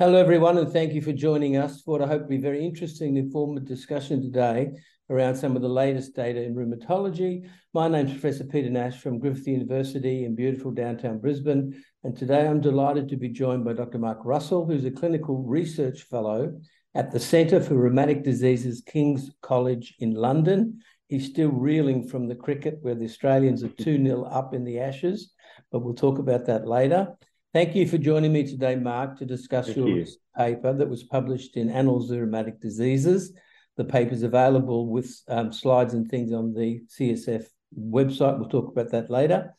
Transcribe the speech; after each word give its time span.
Hello, 0.00 0.16
everyone, 0.16 0.56
and 0.56 0.72
thank 0.72 0.94
you 0.94 1.02
for 1.02 1.12
joining 1.12 1.58
us 1.58 1.82
for 1.82 1.90
what 1.90 2.02
I 2.02 2.06
hope 2.06 2.22
will 2.22 2.28
be 2.28 2.36
a 2.36 2.40
very 2.40 2.64
interesting 2.64 3.18
and 3.18 3.26
informative 3.26 3.68
discussion 3.68 4.22
today 4.22 4.70
around 5.10 5.34
some 5.34 5.54
of 5.56 5.60
the 5.60 5.68
latest 5.68 6.16
data 6.16 6.42
in 6.42 6.54
rheumatology. 6.54 7.46
My 7.74 7.86
name 7.86 8.06
is 8.06 8.12
Professor 8.12 8.44
Peter 8.44 8.70
Nash 8.70 8.98
from 8.98 9.18
Griffith 9.18 9.46
University 9.46 10.24
in 10.24 10.34
beautiful 10.34 10.70
downtown 10.70 11.18
Brisbane, 11.18 11.84
and 12.02 12.16
today 12.16 12.48
I'm 12.48 12.62
delighted 12.62 13.10
to 13.10 13.18
be 13.18 13.28
joined 13.28 13.66
by 13.66 13.74
Dr. 13.74 13.98
Mark 13.98 14.20
Russell, 14.24 14.64
who's 14.64 14.86
a 14.86 14.90
clinical 14.90 15.42
research 15.42 16.04
fellow 16.04 16.58
at 16.94 17.10
the 17.10 17.20
Centre 17.20 17.60
for 17.60 17.74
Rheumatic 17.74 18.24
Diseases, 18.24 18.80
King's 18.80 19.30
College 19.42 19.96
in 19.98 20.14
London. 20.14 20.78
He's 21.08 21.26
still 21.28 21.50
reeling 21.50 22.08
from 22.08 22.26
the 22.26 22.36
cricket 22.36 22.78
where 22.80 22.94
the 22.94 23.04
Australians 23.04 23.62
are 23.62 23.68
2 23.68 24.02
0 24.02 24.24
up 24.24 24.54
in 24.54 24.64
the 24.64 24.80
Ashes, 24.80 25.34
but 25.70 25.80
we'll 25.80 25.92
talk 25.92 26.18
about 26.18 26.46
that 26.46 26.66
later. 26.66 27.08
Thank 27.52 27.74
you 27.74 27.88
for 27.88 27.98
joining 27.98 28.32
me 28.32 28.44
today, 28.44 28.76
Mark, 28.76 29.18
to 29.18 29.26
discuss 29.26 29.66
Thank 29.66 29.78
your 29.78 29.88
you. 29.88 30.06
paper 30.36 30.72
that 30.72 30.88
was 30.88 31.02
published 31.02 31.56
in 31.56 31.68
Annals 31.68 32.08
of 32.12 32.20
Rheumatic 32.20 32.60
Diseases. 32.60 33.32
The 33.76 33.82
paper 33.82 34.12
is 34.12 34.22
available 34.22 34.86
with 34.86 35.20
um, 35.26 35.52
slides 35.52 35.94
and 35.94 36.08
things 36.08 36.32
on 36.32 36.54
the 36.54 36.80
CSF 36.86 37.46
website. 37.76 38.38
We'll 38.38 38.48
talk 38.48 38.70
about 38.70 38.92
that 38.92 39.10
later. 39.10 39.52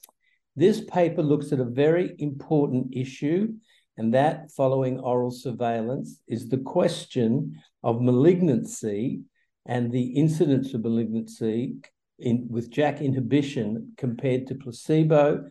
This 0.55 0.79
paper 0.85 1.21
looks 1.21 1.51
at 1.51 1.59
a 1.59 1.65
very 1.65 2.15
important 2.19 2.95
issue, 2.95 3.55
and 3.97 4.13
that, 4.13 4.51
following 4.51 4.97
oral 5.01 5.31
surveillance, 5.31 6.21
is 6.29 6.47
the 6.47 6.59
question 6.59 7.61
of 7.83 8.01
malignancy 8.01 9.19
and 9.65 9.91
the 9.91 10.13
incidence 10.17 10.73
of 10.73 10.83
malignancy 10.83 11.75
in, 12.19 12.47
with 12.49 12.71
JAK 12.71 13.01
inhibition 13.01 13.91
compared 13.97 14.47
to 14.47 14.55
placebo 14.55 15.49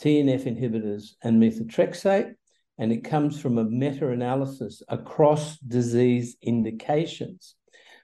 TNF 0.00 0.44
inhibitors 0.44 1.12
and 1.22 1.42
methotrexate, 1.42 2.34
and 2.78 2.92
it 2.92 3.04
comes 3.04 3.40
from 3.40 3.58
a 3.58 3.64
meta-analysis 3.64 4.82
across 4.88 5.58
disease 5.58 6.36
indications. 6.42 7.54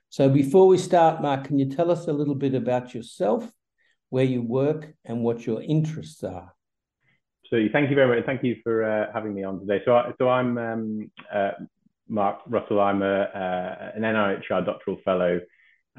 So 0.09 0.29
before 0.29 0.67
we 0.67 0.77
start, 0.77 1.21
Mark, 1.21 1.45
can 1.45 1.59
you 1.59 1.69
tell 1.69 1.91
us 1.91 2.07
a 2.07 2.13
little 2.13 2.35
bit 2.35 2.53
about 2.53 2.93
yourself, 2.93 3.49
where 4.09 4.25
you 4.25 4.41
work, 4.41 4.93
and 5.05 5.23
what 5.23 5.45
your 5.45 5.61
interests 5.61 6.23
are? 6.23 6.53
So 7.49 7.57
thank 7.73 7.89
you 7.89 7.95
very 7.95 8.15
much. 8.15 8.25
Thank 8.25 8.43
you 8.43 8.55
for 8.63 8.83
uh, 8.83 9.11
having 9.13 9.33
me 9.33 9.43
on 9.43 9.59
today. 9.59 9.81
So, 9.83 9.93
I, 9.93 10.11
so 10.17 10.29
I'm 10.29 10.57
um, 10.57 11.11
uh, 11.33 11.51
Mark 12.07 12.39
Russell. 12.47 12.79
I'm 12.79 13.01
a, 13.01 13.21
uh, 13.23 13.91
an 13.95 14.03
NIHR 14.03 14.65
doctoral 14.65 14.97
fellow 15.03 15.39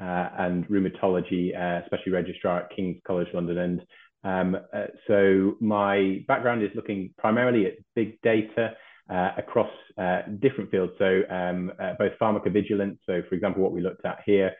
uh, 0.01 0.29
and 0.39 0.67
rheumatology, 0.67 1.55
uh, 1.55 1.85
specialty 1.85 2.11
registrar 2.11 2.61
at 2.61 2.75
King's 2.75 3.01
College 3.05 3.27
London, 3.33 3.57
and 3.59 3.81
um, 4.23 4.57
uh, 4.73 4.85
so 5.07 5.55
my 5.59 6.23
background 6.27 6.63
is 6.63 6.69
looking 6.75 7.13
primarily 7.17 7.65
at 7.65 7.73
big 7.95 8.21
data 8.21 8.73
uh, 9.09 9.31
across 9.37 9.71
uh, 9.97 10.21
different 10.39 10.71
fields. 10.71 10.93
So 10.97 11.21
um, 11.29 11.71
uh, 11.79 11.93
both 11.99 12.13
pharmacovigilance, 12.21 12.97
so 13.05 13.21
for 13.27 13.35
example, 13.35 13.61
what 13.61 13.73
we 13.73 13.81
looked 13.81 14.05
at 14.05 14.19
here 14.25 14.51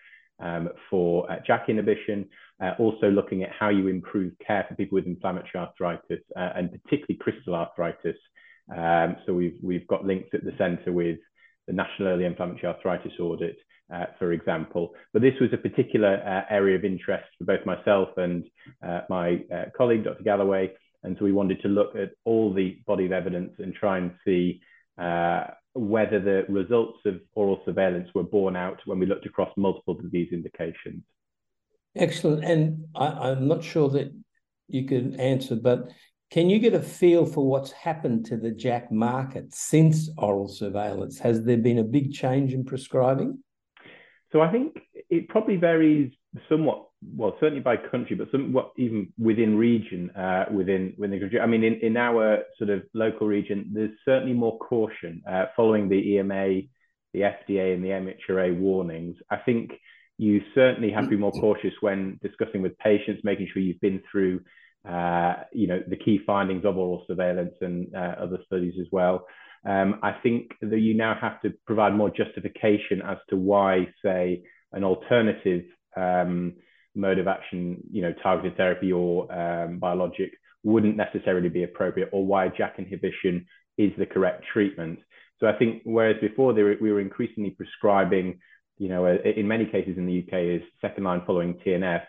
um, 0.41 0.69
for 0.89 1.31
uh, 1.31 1.37
JAK 1.47 1.69
inhibition, 1.69 2.27
uh, 2.61 2.71
also 2.77 3.09
looking 3.09 3.43
at 3.43 3.51
how 3.57 3.69
you 3.69 3.87
improve 3.87 4.33
care 4.45 4.65
for 4.67 4.75
people 4.75 4.95
with 4.95 5.05
inflammatory 5.05 5.51
arthritis 5.55 6.23
and 6.35 6.71
particularly 6.83 7.17
crystal 7.19 7.55
arthritis. 7.55 8.17
Um, 8.75 9.17
so 9.25 9.33
we've, 9.33 9.57
we've 9.61 9.87
got 9.87 10.05
links 10.05 10.29
at 10.33 10.43
the 10.43 10.53
center 10.57 10.91
with 10.91 11.19
the 11.67 11.73
National 11.73 12.09
Early 12.09 12.25
Inflammatory 12.25 12.73
Arthritis 12.73 13.13
Audit, 13.19 13.57
uh, 13.91 14.05
for 14.19 14.31
example. 14.31 14.93
But 15.11 15.21
this 15.21 15.33
was 15.39 15.49
a 15.53 15.57
particular 15.57 16.21
uh, 16.25 16.53
area 16.53 16.75
of 16.75 16.85
interest 16.85 17.25
for 17.37 17.45
both 17.45 17.65
myself 17.65 18.09
and 18.17 18.45
uh, 18.85 19.01
my 19.09 19.43
uh, 19.53 19.65
colleague, 19.75 20.03
Dr. 20.03 20.23
Galloway. 20.23 20.71
And 21.03 21.15
so 21.17 21.25
we 21.25 21.33
wanted 21.33 21.61
to 21.61 21.67
look 21.67 21.95
at 21.95 22.11
all 22.23 22.53
the 22.53 22.79
body 22.85 23.05
of 23.05 23.11
evidence 23.11 23.53
and 23.59 23.73
try 23.73 23.97
and 23.97 24.11
see 24.25 24.61
uh, 24.97 25.45
whether 25.73 26.19
the 26.19 26.45
results 26.49 26.99
of 27.05 27.19
oral 27.33 27.61
surveillance 27.65 28.09
were 28.13 28.23
borne 28.23 28.55
out 28.55 28.79
when 28.85 28.99
we 28.99 29.05
looked 29.05 29.25
across 29.25 29.51
multiple 29.57 29.95
disease 29.95 30.29
indications. 30.31 31.03
Excellent. 31.95 32.43
And 32.43 32.85
I, 32.95 33.07
I'm 33.07 33.47
not 33.47 33.63
sure 33.63 33.89
that 33.89 34.13
you 34.67 34.85
can 34.85 35.19
answer, 35.19 35.55
but 35.55 35.89
can 36.31 36.49
you 36.49 36.57
get 36.59 36.73
a 36.73 36.81
feel 36.81 37.25
for 37.25 37.45
what's 37.45 37.71
happened 37.71 38.25
to 38.25 38.37
the 38.37 38.49
JAK 38.49 38.91
market 38.91 39.53
since 39.53 40.09
oral 40.17 40.47
surveillance? 40.47 41.19
Has 41.19 41.43
there 41.43 41.57
been 41.57 41.77
a 41.77 41.83
big 41.83 42.11
change 42.11 42.53
in 42.53 42.63
prescribing? 42.65 43.43
So 44.33 44.41
I 44.41 44.51
think 44.51 44.79
it 45.09 45.29
probably 45.29 45.57
varies 45.57 46.11
somewhat, 46.49 46.87
well, 47.15 47.37
certainly 47.39 47.61
by 47.61 47.77
country, 47.77 48.15
but 48.15 48.29
somewhat 48.31 48.71
even 48.77 49.13
within 49.17 49.55
region, 49.55 50.09
uh, 50.09 50.45
within 50.51 50.95
within 50.97 51.11
the 51.11 51.19
country. 51.19 51.39
I 51.39 51.45
mean, 51.45 51.63
in, 51.63 51.75
in 51.81 51.95
our 51.95 52.39
sort 52.57 52.71
of 52.71 52.81
local 52.93 53.27
region, 53.27 53.69
there's 53.73 53.91
certainly 54.03 54.33
more 54.33 54.57
caution 54.57 55.21
uh, 55.29 55.45
following 55.55 55.87
the 55.87 56.15
EMA, 56.15 56.61
the 57.13 57.19
FDA, 57.19 57.75
and 57.75 57.85
the 57.85 57.89
MHRA 57.89 58.57
warnings. 58.57 59.15
I 59.29 59.37
think 59.37 59.71
you 60.17 60.41
certainly 60.55 60.91
have 60.91 61.05
to 61.05 61.09
be 61.11 61.17
more 61.17 61.31
cautious 61.31 61.73
when 61.81 62.19
discussing 62.23 62.63
with 62.63 62.77
patients, 62.79 63.21
making 63.23 63.49
sure 63.53 63.61
you've 63.61 63.81
been 63.81 64.01
through 64.11 64.41
uh, 64.87 65.35
you 65.53 65.67
know, 65.67 65.81
the 65.87 65.95
key 65.95 66.19
findings 66.25 66.65
of 66.65 66.77
oral 66.77 67.05
surveillance 67.07 67.53
and 67.61 67.93
uh, 67.95 68.15
other 68.19 68.39
studies 68.45 68.73
as 68.81 68.87
well. 68.91 69.25
Um, 69.65 69.99
I 70.03 70.11
think 70.23 70.51
that 70.61 70.79
you 70.79 70.93
now 70.93 71.15
have 71.19 71.41
to 71.41 71.53
provide 71.65 71.93
more 71.93 72.09
justification 72.09 73.01
as 73.05 73.17
to 73.29 73.37
why, 73.37 73.87
say, 74.03 74.43
an 74.73 74.83
alternative 74.83 75.63
um, 75.95 76.53
mode 76.95 77.19
of 77.19 77.27
action, 77.27 77.81
you 77.91 78.01
know, 78.01 78.13
targeted 78.21 78.57
therapy 78.57 78.91
or 78.91 79.31
um, 79.31 79.79
biologic 79.79 80.31
wouldn't 80.63 80.95
necessarily 80.95 81.49
be 81.49 81.63
appropriate, 81.63 82.09
or 82.11 82.25
why 82.25 82.47
JAK 82.47 82.79
inhibition 82.79 83.45
is 83.77 83.91
the 83.97 84.05
correct 84.05 84.45
treatment. 84.53 84.99
So 85.39 85.47
I 85.47 85.53
think 85.57 85.81
whereas 85.83 86.15
before 86.21 86.53
were, 86.53 86.75
we 86.79 86.91
were 86.91 87.01
increasingly 87.01 87.49
prescribing, 87.49 88.39
you 88.77 88.87
know, 88.87 89.05
in 89.07 89.47
many 89.47 89.65
cases 89.65 89.97
in 89.97 90.05
the 90.05 90.19
UK 90.19 90.61
is 90.61 90.67
second 90.79 91.03
line 91.03 91.21
following 91.25 91.55
TNF, 91.65 92.03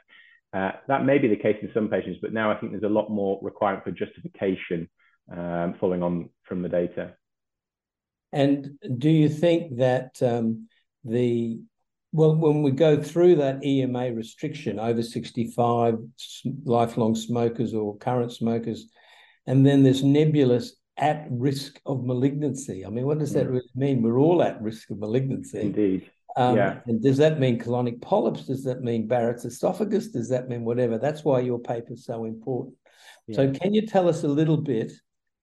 uh, 0.55 0.71
that 0.87 1.05
may 1.05 1.19
be 1.19 1.27
the 1.27 1.37
case 1.37 1.57
in 1.63 1.71
some 1.75 1.89
patients, 1.89 2.19
but 2.23 2.33
now 2.33 2.51
I 2.51 2.57
think 2.57 2.71
there's 2.71 2.85
a 2.85 2.89
lot 2.89 3.11
more 3.11 3.41
requirement 3.43 3.83
for 3.83 3.91
justification 3.91 4.89
um, 5.37 5.75
following 5.81 6.03
on 6.03 6.31
from 6.49 6.63
the 6.63 6.69
data. 6.69 7.15
And 8.35 8.71
do 8.99 9.09
you 9.09 9.29
think 9.29 9.79
that 9.79 10.21
um, 10.21 10.69
the 11.05 11.61
well, 12.13 12.35
when 12.37 12.63
we 12.63 12.71
go 12.71 13.03
through 13.03 13.37
that 13.37 13.65
EMA 13.65 14.13
restriction 14.13 14.79
over 14.79 15.03
65 15.03 15.99
lifelong 16.65 17.15
smokers 17.15 17.75
or 17.75 17.97
current 17.97 18.33
smokers, 18.33 18.89
and 19.47 19.67
then 19.67 19.83
this 19.83 20.03
nebulous 20.03 20.77
at 20.97 21.27
risk 21.31 21.81
of 21.87 22.05
malignancy. 22.05 22.87
I 22.87 22.91
mean, 22.91 23.07
what 23.07 23.19
does 23.19 23.33
that 23.33 23.47
hmm. 23.47 23.55
really 23.55 23.71
mean? 23.75 24.03
We're 24.03 24.19
all 24.19 24.43
at 24.43 24.63
risk 24.63 24.91
of 24.91 24.99
malignancy. 24.99 25.61
Indeed. 25.61 26.11
Um, 26.37 26.57
yeah. 26.57 26.81
And 26.87 27.03
does 27.03 27.17
that 27.19 27.39
mean 27.39 27.59
colonic 27.59 28.01
polyps? 28.01 28.47
Does 28.47 28.65
that 28.65 28.83
mean 28.83 29.07
Barrett's 29.07 29.45
esophagus? 29.45 30.09
Does 30.09 30.29
that 30.31 30.49
mean 30.49 30.65
whatever? 30.65 30.99
That's 30.99 31.25
why 31.25 31.41
your 31.41 31.59
paper 31.61 31.93
is 31.93 32.05
so 32.05 32.25
important. 32.25 32.75
Yeah. 33.27 33.37
So, 33.37 33.53
can 33.53 33.73
you 33.73 33.87
tell 33.87 34.09
us 34.09 34.25
a 34.25 34.29
little 34.29 34.57
bit, 34.57 34.93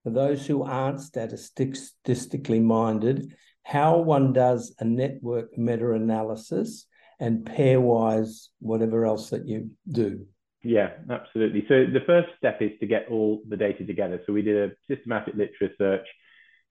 for 0.02 0.10
those 0.10 0.46
who 0.46 0.62
aren't 0.62 1.00
statistically 1.00 2.60
minded, 2.60 3.34
how 3.62 3.98
one 3.98 4.32
does 4.32 4.74
a 4.80 4.84
network 4.84 5.56
meta 5.56 5.92
analysis 5.92 6.86
and 7.20 7.44
pairwise 7.44 8.48
whatever 8.58 9.06
else 9.06 9.30
that 9.30 9.46
you 9.46 9.70
do? 9.88 10.26
Yeah, 10.64 10.90
absolutely. 11.10 11.64
So, 11.68 11.86
the 11.86 12.04
first 12.06 12.28
step 12.38 12.62
is 12.62 12.70
to 12.80 12.86
get 12.86 13.06
all 13.10 13.42
the 13.48 13.56
data 13.56 13.84
together. 13.84 14.20
So, 14.26 14.32
we 14.32 14.42
did 14.42 14.70
a 14.70 14.74
systematic 14.88 15.34
literature 15.34 15.74
search 15.78 16.06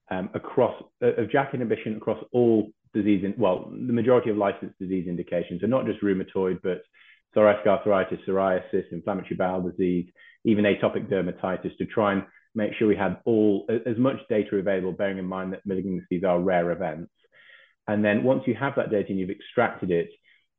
um, 0.10 0.30
across 0.34 0.82
uh, 1.02 1.14
of 1.14 1.30
JAK 1.30 1.54
inhibition 1.54 1.98
across 1.98 2.24
all 2.32 2.72
disease, 2.94 3.24
in, 3.24 3.34
well, 3.38 3.70
the 3.72 3.94
majority 3.94 4.30
of 4.30 4.38
licensed 4.38 4.78
disease 4.80 5.08
indications 5.08 5.64
are 5.64 5.68
not 5.68 5.86
just 5.86 6.02
rheumatoid, 6.02 6.60
but 6.62 6.82
psoriatic 7.36 7.68
arthritis, 7.68 8.20
psoriasis, 8.28 8.84
inflammatory 8.92 9.36
bowel 9.36 9.62
disease, 9.62 10.08
even 10.44 10.66
atopic 10.66 11.10
dermatitis 11.10 11.76
to 11.78 11.86
try 11.86 12.14
and 12.14 12.24
make 12.54 12.74
sure 12.74 12.88
we 12.88 12.96
had 12.96 13.18
all 13.26 13.66
as 13.86 13.98
much 13.98 14.18
data 14.30 14.56
available, 14.56 14.92
bearing 14.92 15.18
in 15.18 15.26
mind 15.26 15.54
that 15.54 15.68
malignancies 15.68 16.24
are 16.26 16.40
rare 16.40 16.72
events. 16.72 17.12
And 17.88 18.04
then 18.04 18.24
once 18.24 18.44
you 18.46 18.56
have 18.56 18.74
that 18.76 18.92
data 18.92 19.10
and 19.10 19.20
you've 19.20 19.30
extracted 19.30 19.92
it, 19.92 20.10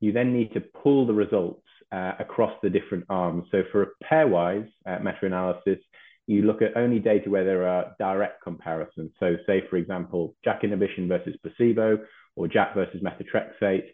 you 0.00 0.12
then 0.12 0.32
need 0.32 0.52
to 0.54 0.60
pull 0.82 1.06
the 1.06 1.14
results 1.14 1.62
uh, 1.92 2.12
across 2.18 2.52
the 2.62 2.70
different 2.70 3.04
arms. 3.08 3.44
So 3.50 3.62
for 3.70 3.82
a 3.82 3.86
pairwise 4.10 4.68
uh, 4.86 4.98
meta-analysis, 4.98 5.78
you 6.26 6.42
look 6.42 6.62
at 6.62 6.76
only 6.76 6.98
data 6.98 7.28
where 7.30 7.44
there 7.44 7.68
are 7.68 7.94
direct 7.98 8.42
comparisons. 8.42 9.12
So 9.20 9.36
say, 9.46 9.62
for 9.68 9.76
example, 9.76 10.34
JAK 10.44 10.64
inhibition 10.64 11.08
versus 11.08 11.36
placebo, 11.42 11.98
or 12.36 12.48
JAK 12.48 12.74
versus 12.74 13.02
methotrexate. 13.02 13.88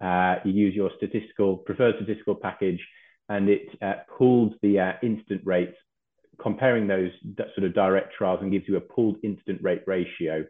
Uh, 0.00 0.40
you 0.44 0.52
use 0.52 0.74
your 0.74 0.90
statistical 0.96 1.56
preferred 1.56 1.94
statistical 1.96 2.34
package, 2.34 2.80
and 3.28 3.48
it 3.48 3.68
uh, 3.82 3.94
pulls 4.16 4.52
the 4.62 4.78
uh, 4.78 4.92
incidence 5.02 5.42
rates, 5.44 5.76
comparing 6.40 6.86
those 6.86 7.10
sort 7.54 7.66
of 7.66 7.74
direct 7.74 8.14
trials, 8.14 8.40
and 8.40 8.52
gives 8.52 8.68
you 8.68 8.76
a 8.76 8.80
pooled 8.80 9.16
incident 9.22 9.62
rate 9.62 9.82
ratio 9.86 10.44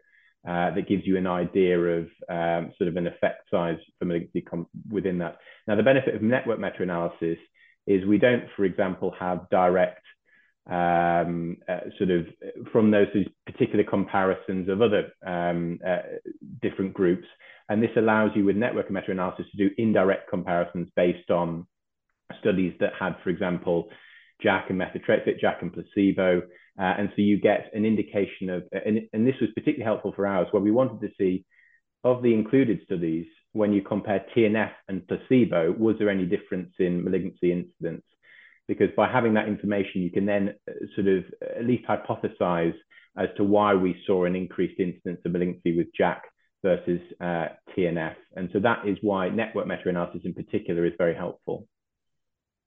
uh, 0.47 0.73
that 0.75 0.87
gives 0.87 1.05
you 1.05 1.17
an 1.17 1.27
idea 1.27 1.77
of 1.77 2.07
um, 2.29 2.71
sort 2.77 2.87
of 2.87 2.95
an 2.95 3.07
effect 3.07 3.49
size 3.51 3.77
for 3.97 4.05
malignancy 4.05 4.45
within 4.89 5.17
that. 5.17 5.37
Now, 5.67 5.75
the 5.75 5.83
benefit 5.83 6.15
of 6.15 6.21
network 6.21 6.59
meta-analysis 6.59 7.37
is 7.87 8.05
we 8.05 8.19
don't, 8.19 8.45
for 8.55 8.65
example, 8.65 9.13
have 9.19 9.49
direct 9.49 10.05
um, 10.69 11.57
uh, 11.67 11.79
sort 11.97 12.11
of 12.11 12.27
from 12.71 12.91
those 12.91 13.07
particular 13.45 13.83
comparisons 13.83 14.69
of 14.69 14.81
other 14.81 15.11
um, 15.25 15.79
uh, 15.85 15.97
different 16.61 16.93
groups. 16.93 17.27
And 17.67 17.83
this 17.83 17.89
allows 17.97 18.31
you 18.35 18.45
with 18.45 18.55
network 18.55 18.89
meta-analysis 18.89 19.45
to 19.51 19.57
do 19.57 19.75
indirect 19.77 20.29
comparisons 20.29 20.87
based 20.95 21.29
on 21.31 21.67
studies 22.39 22.73
that 22.79 22.93
had, 22.99 23.15
for 23.23 23.29
example, 23.29 23.89
JAK 24.41 24.69
and 24.69 24.79
methotrexate, 24.79 25.39
JAK 25.39 25.61
and 25.61 25.73
placebo. 25.73 26.41
Uh, 26.79 26.93
and 26.97 27.09
so 27.09 27.21
you 27.21 27.39
get 27.39 27.69
an 27.73 27.85
indication 27.85 28.49
of, 28.49 28.63
and, 28.71 29.01
and 29.11 29.27
this 29.27 29.35
was 29.41 29.49
particularly 29.53 29.83
helpful 29.83 30.13
for 30.15 30.25
ours, 30.25 30.47
where 30.51 30.63
we 30.63 30.71
wanted 30.71 31.01
to 31.01 31.13
see 31.17 31.45
of 32.03 32.23
the 32.23 32.33
included 32.33 32.79
studies, 32.85 33.25
when 33.51 33.73
you 33.73 33.81
compare 33.81 34.25
TNF 34.35 34.71
and 34.87 35.05
placebo, 35.07 35.73
was 35.77 35.95
there 35.99 36.09
any 36.09 36.25
difference 36.25 36.71
in 36.79 37.03
malignancy 37.03 37.51
incidence? 37.51 38.05
Because 38.67 38.89
by 38.95 39.11
having 39.11 39.33
that 39.33 39.47
information, 39.47 40.01
you 40.01 40.11
can 40.11 40.25
then 40.25 40.53
uh, 40.69 40.73
sort 40.95 41.07
of 41.07 41.23
at 41.57 41.65
least 41.65 41.85
hypothesize 41.87 42.75
as 43.17 43.27
to 43.37 43.43
why 43.43 43.73
we 43.73 43.99
saw 44.05 44.25
an 44.25 44.35
increased 44.35 44.79
incidence 44.79 45.19
of 45.25 45.31
malignancy 45.31 45.75
with 45.75 45.87
JAK 45.97 46.21
versus 46.63 47.01
uh, 47.19 47.47
TNF. 47.75 48.15
And 48.35 48.49
so 48.53 48.59
that 48.59 48.87
is 48.87 48.97
why 49.01 49.29
network 49.29 49.67
meta-analysis 49.67 50.21
in 50.23 50.33
particular 50.33 50.85
is 50.85 50.93
very 50.97 51.15
helpful. 51.15 51.67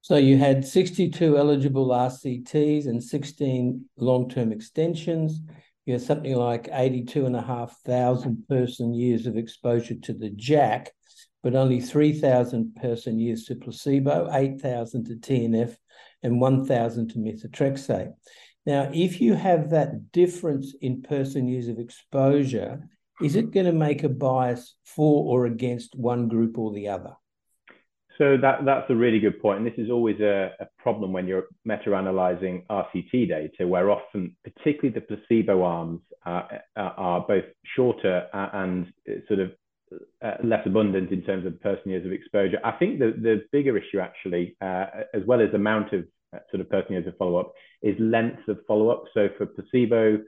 So 0.02 0.16
you 0.16 0.37
had 0.37 0.66
62 0.66 1.38
eligible 1.38 1.90
RCTs 1.90 2.87
and 2.87 3.02
16 3.02 3.84
long-term 3.96 4.50
extensions. 4.50 5.40
You 5.87 5.93
had 5.93 6.02
something 6.02 6.34
like 6.34 6.69
82,500 6.72 8.49
person 8.49 8.94
years 8.94 9.28
of 9.28 9.37
exposure 9.37 9.94
to 9.94 10.12
the 10.12 10.31
JAK, 10.31 10.90
but 11.44 11.54
only 11.54 11.81
3,000 11.81 12.75
person 12.75 13.20
years 13.20 13.44
to 13.44 13.54
placebo, 13.54 14.28
8,000 14.32 15.04
to 15.04 15.14
TNF, 15.14 15.76
and 16.25 16.40
1,000 16.40 17.08
to 17.10 17.19
methotrexate. 17.19 18.12
Now, 18.66 18.90
if 18.93 19.20
you 19.20 19.34
have 19.34 19.70
that 19.70 20.10
difference 20.10 20.75
in 20.81 21.02
person 21.02 21.46
years 21.46 21.69
of 21.69 21.78
exposure, 21.78 22.88
is 23.22 23.37
it 23.37 23.52
going 23.52 23.66
to 23.66 23.72
make 23.72 24.02
a 24.02 24.08
bias 24.08 24.75
for 24.84 25.32
or 25.32 25.46
against 25.46 25.96
one 25.96 26.26
group 26.26 26.58
or 26.58 26.72
the 26.72 26.88
other? 26.88 27.14
So 28.19 28.37
that, 28.37 28.64
that's 28.64 28.88
a 28.91 28.94
really 28.94 29.19
good 29.19 29.41
point. 29.41 29.59
And 29.59 29.67
this 29.67 29.79
is 29.79 29.91
always 29.91 30.20
a, 30.20 30.53
a 30.61 30.67
problem 30.79 31.12
when 31.12 31.26
you're 31.26 31.47
meta-analyzing 31.64 32.64
RCT 32.70 33.29
data, 33.29 33.67
where 33.67 33.91
often, 33.91 34.37
particularly 34.44 34.94
the 34.94 35.00
placebo 35.00 35.62
arms, 35.62 36.00
uh, 36.25 36.43
are 36.76 37.25
both 37.26 37.44
shorter 37.75 38.26
and 38.32 38.93
sort 39.26 39.41
of 39.41 39.50
uh, 40.23 40.35
less 40.44 40.64
abundant 40.67 41.11
in 41.11 41.23
terms 41.23 41.47
of 41.47 41.61
person 41.61 41.91
years 41.91 42.06
of 42.06 42.12
exposure. 42.12 42.59
I 42.64 42.73
think 42.73 42.99
the, 42.99 43.14
the 43.20 43.44
bigger 43.50 43.76
issue 43.76 43.99
actually, 43.99 44.56
uh, 44.61 44.87
as 45.15 45.23
well 45.26 45.41
as 45.41 45.53
amount 45.55 45.93
of 45.93 46.05
uh, 46.35 46.38
sort 46.50 46.61
of 46.61 46.70
person 46.70 46.93
years 46.93 47.06
of 47.06 47.17
follow-up, 47.17 47.53
is 47.82 47.97
length 47.99 48.47
of 48.49 48.58
follow-up. 48.67 49.05
So 49.15 49.29
for 49.37 49.47
placebo, 49.47 50.19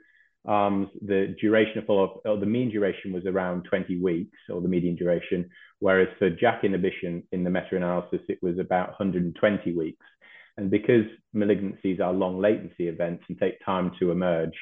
arms, 0.46 0.88
the 1.00 1.34
duration 1.40 1.78
of 1.78 1.86
follow-up, 1.86 2.20
or 2.24 2.36
the 2.36 2.46
mean 2.46 2.70
duration 2.70 3.12
was 3.12 3.24
around 3.26 3.64
20 3.64 4.00
weeks, 4.00 4.38
or 4.50 4.60
the 4.60 4.68
median 4.68 4.96
duration, 4.96 5.48
whereas 5.80 6.08
for 6.18 6.30
JAK 6.30 6.64
inhibition 6.64 7.22
in 7.32 7.44
the 7.44 7.50
meta-analysis, 7.50 8.20
it 8.28 8.38
was 8.42 8.58
about 8.58 8.88
120 8.88 9.72
weeks. 9.72 10.06
And 10.56 10.70
because 10.70 11.06
malignancies 11.34 12.00
are 12.00 12.12
long 12.12 12.40
latency 12.40 12.88
events 12.88 13.24
and 13.28 13.38
take 13.38 13.64
time 13.64 13.92
to 13.98 14.10
emerge, 14.10 14.54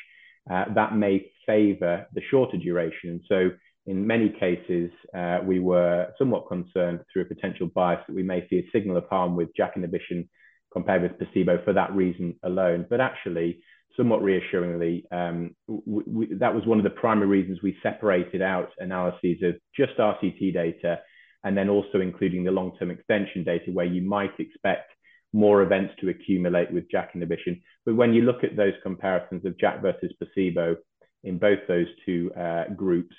uh, 0.51 0.65
that 0.75 0.97
may 0.97 1.31
favor 1.47 2.07
the 2.15 2.23
shorter 2.31 2.57
duration. 2.57 3.21
So 3.29 3.51
in 3.87 4.07
many 4.07 4.29
cases, 4.29 4.91
uh, 5.15 5.41
we 5.45 5.59
were 5.59 6.09
somewhat 6.19 6.49
concerned 6.49 7.01
through 7.13 7.23
a 7.23 7.27
potential 7.27 7.69
bias 7.75 8.01
that 8.07 8.15
we 8.15 8.23
may 8.23 8.47
see 8.49 8.59
a 8.59 8.71
signal 8.73 8.97
of 8.97 9.05
harm 9.09 9.37
with 9.37 9.55
JAK 9.57 9.77
inhibition 9.77 10.29
compared 10.73 11.03
with 11.03 11.19
placebo 11.19 11.63
for 11.65 11.73
that 11.73 11.93
reason 11.95 12.35
alone. 12.45 12.87
But 12.89 13.01
actually, 13.01 13.61
somewhat 13.97 14.23
reassuringly, 14.23 15.05
um, 15.13 15.55
that 15.69 16.55
was 16.55 16.67
one 16.67 16.79
of 16.79 16.85
the 16.85 16.91
primary 16.91 17.27
reasons 17.27 17.61
we 17.63 17.77
separated 17.83 18.43
out 18.43 18.71
analyses 18.79 19.39
of 19.43 19.55
just 19.77 19.99
RCT 19.99 20.53
data 20.53 21.01
and 21.45 21.57
then 21.57 21.69
also 21.69 22.01
including 22.01 22.45
the 22.45 22.51
long-term 22.51 22.91
extension 22.91 23.45
data 23.45 23.71
where 23.73 23.87
you 23.87 24.03
might 24.03 24.39
expect 24.39 24.93
more 25.33 25.63
events 25.63 25.95
to 26.01 26.09
accumulate 26.09 26.71
with 26.73 26.91
JAK 26.91 27.11
inhibition. 27.15 27.61
But 27.85 27.97
when 27.97 28.13
you 28.13 28.23
look 28.23 28.45
at 28.45 28.57
those 28.57 28.75
comparisons 28.83 29.45
of 29.45 29.59
JAK 29.59 29.83
versus 29.83 30.13
placebo 30.19 30.77
in 31.25 31.39
both 31.39 31.61
those 31.67 31.87
two 32.05 32.31
uh, 32.39 32.65
groups, 32.77 33.15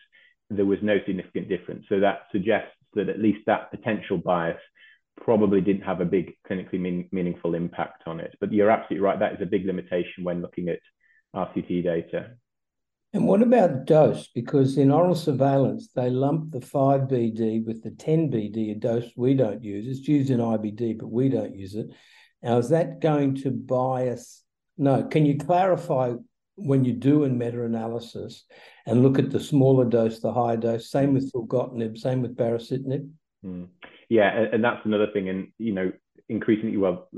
there 0.49 0.65
was 0.65 0.79
no 0.81 0.97
significant 1.05 1.49
difference. 1.49 1.85
So 1.89 1.99
that 1.99 2.23
suggests 2.31 2.71
that 2.93 3.09
at 3.09 3.19
least 3.19 3.39
that 3.47 3.71
potential 3.71 4.17
bias 4.17 4.59
probably 5.21 5.61
didn't 5.61 5.83
have 5.83 6.01
a 6.01 6.05
big 6.05 6.33
clinically 6.49 6.79
mean, 6.79 7.07
meaningful 7.11 7.55
impact 7.55 8.03
on 8.07 8.19
it. 8.19 8.35
But 8.39 8.51
you're 8.51 8.71
absolutely 8.71 9.05
right. 9.05 9.19
That 9.19 9.33
is 9.33 9.41
a 9.41 9.45
big 9.45 9.65
limitation 9.65 10.23
when 10.23 10.41
looking 10.41 10.69
at 10.69 10.79
RCT 11.35 11.83
data. 11.83 12.31
And 13.13 13.27
what 13.27 13.43
about 13.43 13.85
dose? 13.85 14.27
Because 14.33 14.77
in 14.77 14.91
oral 14.91 15.13
surveillance, 15.13 15.89
they 15.95 16.09
lump 16.09 16.51
the 16.51 16.61
5 16.61 17.01
BD 17.01 17.63
with 17.63 17.83
the 17.83 17.91
10 17.91 18.31
BD, 18.31 18.71
a 18.71 18.75
dose 18.75 19.05
we 19.15 19.35
don't 19.35 19.63
use. 19.63 19.87
It's 19.87 20.07
used 20.07 20.31
in 20.31 20.39
IBD, 20.39 20.97
but 20.97 21.11
we 21.11 21.29
don't 21.29 21.55
use 21.55 21.75
it. 21.75 21.87
Now, 22.41 22.57
is 22.57 22.69
that 22.69 23.01
going 23.01 23.35
to 23.43 23.51
bias? 23.51 24.43
No. 24.77 25.03
Can 25.03 25.27
you 25.27 25.37
clarify 25.37 26.13
when 26.55 26.83
you 26.83 26.93
do 26.93 27.23
a 27.23 27.29
meta-analysis 27.29 28.45
and 28.87 29.03
look 29.03 29.19
at 29.19 29.29
the 29.29 29.39
smaller 29.39 29.85
dose, 29.85 30.19
the 30.19 30.33
higher 30.33 30.57
dose, 30.57 30.89
same 30.89 31.13
with 31.13 31.31
filgotinib, 31.31 31.97
same 31.99 32.23
with 32.23 32.35
baricitinib? 32.35 33.09
Mm. 33.45 33.67
Yeah, 34.09 34.45
and 34.51 34.63
that's 34.63 34.85
another 34.85 35.07
thing. 35.13 35.29
And, 35.29 35.47
you 35.57 35.73
know, 35.73 35.91
increasingly, 36.29 36.77
well, 36.77 37.09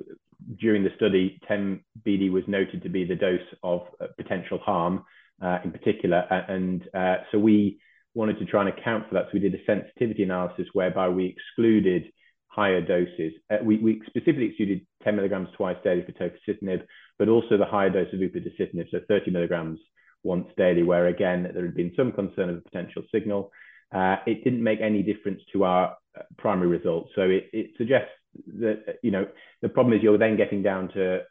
during 0.60 0.84
the 0.84 0.92
study, 0.96 1.40
10 1.48 1.82
BD 2.06 2.32
was 2.32 2.44
noted 2.48 2.84
to 2.84 2.90
be 2.90 3.06
the 3.06 3.16
dose 3.16 3.40
of 3.64 3.82
uh, 4.00 4.08
potential 4.18 4.60
harm 4.60 5.04
uh, 5.42 5.60
in 5.64 5.72
particular. 5.72 6.20
And 6.48 6.84
uh, 6.94 7.18
so 7.32 7.40
we 7.40 7.80
wanted 8.14 8.40
to 8.40 8.46
try 8.46 8.62
and 8.62 8.70
account 8.70 9.08
for 9.08 9.16
that. 9.16 9.26
So 9.26 9.32
we 9.34 9.40
did 9.40 9.56
a 9.56 9.66
sensitivity 9.66 10.24
analysis 10.24 10.68
whereby 10.74 11.10
we 11.10 11.26
excluded 11.26 12.06
higher 12.48 12.82
doses. 12.82 13.34
Uh, 13.52 13.58
we, 13.64 13.78
we 13.78 14.02
specifically 14.08 14.46
excluded 14.46 14.86
10 15.04 15.16
milligrams 15.16 15.50
twice 15.58 15.78
daily 15.84 16.06
for 16.06 16.14
tofacitinib, 16.14 16.84
but 17.20 17.28
also 17.28 17.58
the 17.58 17.66
higher 17.66 17.90
dose 17.90 18.08
of 18.14 18.20
upadacitinib, 18.20 18.90
so 18.92 19.00
30 19.08 19.32
milligrams 19.32 19.80
once 20.24 20.48
daily, 20.58 20.84
where 20.84 21.08
again, 21.08 21.44
there 21.54 21.66
had 21.66 21.76
been 21.76 21.94
some 21.96 22.12
concern 22.12 22.50
of 22.50 22.58
a 22.58 22.62
potential 22.62 23.04
signal. 23.14 23.52
Uh, 23.94 24.16
it 24.26 24.44
didn't 24.44 24.64
make 24.64 24.80
any 24.82 25.04
difference 25.04 25.42
to 25.54 25.64
our 25.66 25.96
primary 26.38 26.68
results. 26.68 27.12
So 27.16 27.24
it, 27.24 27.50
it 27.54 27.72
suggests 27.78 28.12
that, 28.60 28.98
you 29.02 29.12
know, 29.12 29.28
the 29.62 29.70
problem 29.70 29.94
is 29.94 30.04
you're 30.04 30.18
then 30.18 30.38
getting 30.38 30.62
down 30.62 30.90
to 30.90 31.22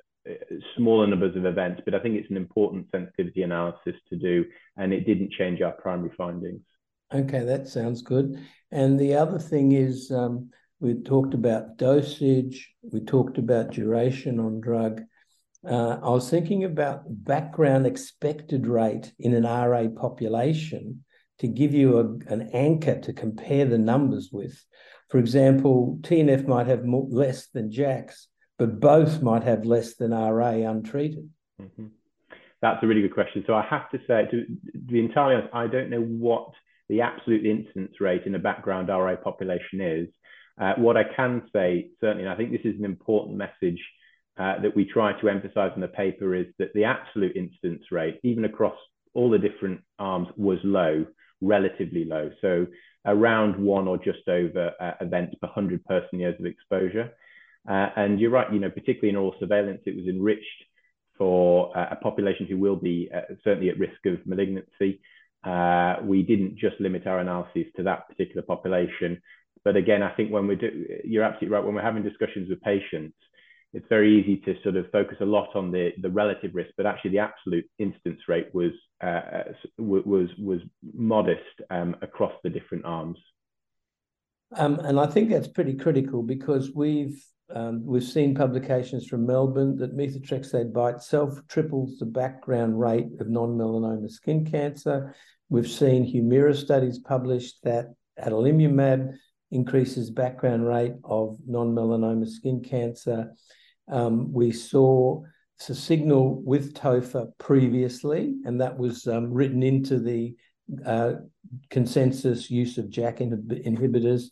smaller 0.77 1.07
numbers 1.07 1.37
of 1.37 1.45
events, 1.45 1.83
but 1.85 1.95
I 1.95 2.01
think 2.01 2.17
it's 2.17 2.31
an 2.31 2.37
important 2.37 2.87
sensitivity 2.91 3.43
analysis 3.43 3.95
to 4.09 4.17
do, 4.17 4.45
and 4.77 4.93
it 4.93 5.07
didn't 5.07 5.33
change 5.33 5.61
our 5.61 5.73
primary 5.73 6.13
findings. 6.17 6.63
Okay, 7.13 7.45
that 7.45 7.69
sounds 7.69 8.03
good. 8.03 8.43
And 8.73 8.99
the 8.99 9.15
other 9.15 9.39
thing 9.39 9.73
is, 9.73 10.11
um, 10.11 10.51
we 10.81 10.95
talked 10.95 11.35
about 11.35 11.77
dosage, 11.77 12.73
we 12.83 13.01
talked 13.01 13.39
about 13.39 13.73
duration 13.73 14.41
on 14.41 14.61
drug. 14.61 15.03
Uh, 15.67 15.99
I 16.03 16.11
was 16.11 16.29
thinking 16.29 16.65
about 16.65 17.05
background 17.07 17.87
expected 17.87 18.67
rate 18.67 19.13
in 19.19 19.35
an 19.35 19.45
RA 19.45 19.89
population 19.89 21.05
to 21.41 21.49
give 21.49 21.75
you 21.75 21.99
a, 21.99 22.33
an 22.33 22.51
anchor 22.53 23.01
to 23.01 23.13
compare 23.13 23.65
the 23.65 23.79
numbers 23.79 24.31
with. 24.33 24.63
For 25.11 25.19
example, 25.19 25.99
TNF 26.03 26.47
might 26.47 26.67
have 26.67 26.85
more, 26.85 27.07
less 27.11 27.49
than 27.49 27.71
JAKs, 27.71 28.27
but 28.59 28.81
both 28.81 29.23
might 29.23 29.45
have 29.45 29.65
less 29.65 29.97
than 29.97 30.13
RA 30.13 30.51
untreated? 30.51 31.29
Mm-hmm. 31.61 31.87
That's 32.63 32.83
a 32.83 32.87
really 32.87 33.03
good 33.03 33.15
question. 33.15 33.45
So 33.47 33.55
I 33.55 33.67
have 33.69 33.91
to 33.91 33.99
say, 34.07 34.27
to, 34.31 34.47
to 34.73 34.79
be 34.79 35.01
entirely 35.01 35.35
honest, 35.35 35.55
I 35.55 35.67
don't 35.67 35.91
know 35.91 36.01
what 36.01 36.49
the 36.89 37.03
absolute 37.03 37.45
incidence 37.45 38.01
rate 38.01 38.23
in 38.27 38.35
a 38.35 38.39
background 38.39 38.89
RA 38.89 39.17
population 39.17 39.81
is. 39.81 40.09
Uh, 40.61 40.75
what 40.77 40.97
I 40.97 41.03
can 41.17 41.43
say, 41.53 41.91
certainly, 42.01 42.23
and 42.23 42.33
I 42.33 42.37
think 42.37 42.53
this 42.53 42.65
is 42.65 42.79
an 42.79 42.85
important 42.85 43.37
message 43.37 43.83
uh, 44.39 44.61
that 44.63 44.75
we 44.75 44.85
try 44.85 45.19
to 45.21 45.29
emphasize 45.29 45.73
in 45.75 45.81
the 45.81 45.89
paper, 45.89 46.35
is 46.35 46.47
that 46.59 46.73
the 46.75 46.85
absolute 46.85 47.37
incidence 47.37 47.85
rate, 47.91 48.19
even 48.23 48.45
across 48.45 48.77
all 49.15 49.31
the 49.31 49.39
different 49.39 49.81
arms, 49.99 50.29
was 50.37 50.59
low, 50.63 51.07
relatively 51.45 52.05
low. 52.05 52.31
So 52.41 52.67
around 53.07 53.63
one 53.63 53.87
or 53.87 53.99
just 53.99 54.27
over 54.29 54.73
uh, 54.81 54.93
events 55.01 55.35
per 55.41 55.49
100 55.49 55.85
person 55.85 56.21
years 56.21 56.39
of 56.39 56.47
exposure. 56.47 57.13
Uh, 57.69 57.89
and 57.97 58.21
you're 58.21 58.31
right, 58.31 58.53
you 58.53 58.61
know, 58.61 58.71
particularly 58.71 59.11
in 59.11 59.17
oral 59.17 59.35
surveillance, 59.41 59.83
it 59.87 59.97
was 59.97 60.07
enriched 60.07 60.65
for 61.17 61.77
uh, 61.77 61.89
a 61.93 61.97
population 61.97 62.47
who 62.47 62.59
will 62.59 62.77
be 62.77 63.09
uh, 63.15 63.21
certainly 63.43 63.71
at 63.71 63.79
risk 63.79 64.05
of 64.07 64.27
malignancy. 64.27 65.01
Uh, 65.45 65.97
we 66.03 66.23
didn't 66.23 66.57
just 66.57 66.81
limit 66.81 67.07
our 67.07 67.21
analyses 67.21 67.67
to 67.77 67.83
that 67.83 68.09
particular 68.09 68.43
population. 68.43 69.21
But 69.65 69.77
again, 69.77 70.03
I 70.03 70.11
think 70.15 70.31
when 70.31 70.47
we 70.47 70.57
do, 70.57 70.87
you're 71.05 71.25
absolutely 71.25 71.49
right, 71.55 71.65
when 71.65 71.75
we're 71.75 71.83
having 71.83 72.03
discussions 72.03 72.49
with 72.49 72.61
patients, 72.61 73.17
it's 73.75 73.87
very 73.89 74.21
easy 74.21 74.37
to 74.47 74.55
sort 74.63 74.77
of 74.77 74.91
focus 74.93 75.19
a 75.21 75.25
lot 75.25 75.55
on 75.55 75.71
the, 75.71 75.93
the 76.01 76.11
relative 76.11 76.55
risk, 76.55 76.71
but 76.77 76.87
actually 76.87 77.11
the 77.11 77.19
absolute 77.19 77.69
incidence 77.79 78.21
rate 78.29 78.49
was, 78.55 78.71
uh, 79.03 79.43
was, 79.79 80.29
was 80.39 80.61
modest 80.95 81.41
um, 81.71 81.97
across 82.01 82.33
the 82.45 82.51
different 82.51 82.85
arms. 82.85 83.19
Um, 84.57 84.79
and 84.79 85.01
I 85.01 85.07
think 85.07 85.31
that's 85.31 85.49
pretty 85.49 85.75
critical 85.75 86.23
because 86.23 86.73
we've 86.73 87.21
um, 87.55 87.85
we've 87.85 88.03
seen 88.03 88.35
publications 88.35 89.07
from 89.07 89.27
Melbourne 89.27 89.77
that 89.77 89.95
methotrexate 89.95 90.73
by 90.73 90.93
itself 90.93 91.39
triples 91.47 91.99
the 91.99 92.07
background 92.07 92.81
rate 92.81 93.09
of 93.21 93.29
non-melanoma 93.29 94.11
skin 94.11 94.47
cancer. 94.47 95.15
We've 95.51 95.71
seen 95.71 96.07
Humira 96.07 96.57
studies 96.57 96.99
published 96.99 97.63
that 97.65 97.93
adalimumab 98.19 99.15
increases 99.51 100.11
background 100.11 100.67
rate 100.67 100.95
of 101.05 101.37
non-melanoma 101.47 102.27
skin 102.27 102.63
cancer. 102.63 103.35
Um, 103.89 104.33
we 104.33 104.53
saw 104.53 105.23
a 105.69 105.75
signal 105.75 106.43
with 106.43 106.75
TOFA 106.75 107.29
previously, 107.39 108.35
and 108.45 108.61
that 108.61 108.77
was 108.77 109.07
um, 109.07 109.33
written 109.33 109.63
into 109.63 109.99
the 109.99 110.35
uh, 110.85 111.15
consensus 111.71 112.51
use 112.51 112.79
of 112.79 112.91
JAK 112.91 113.19
inhibitors, 113.19 114.25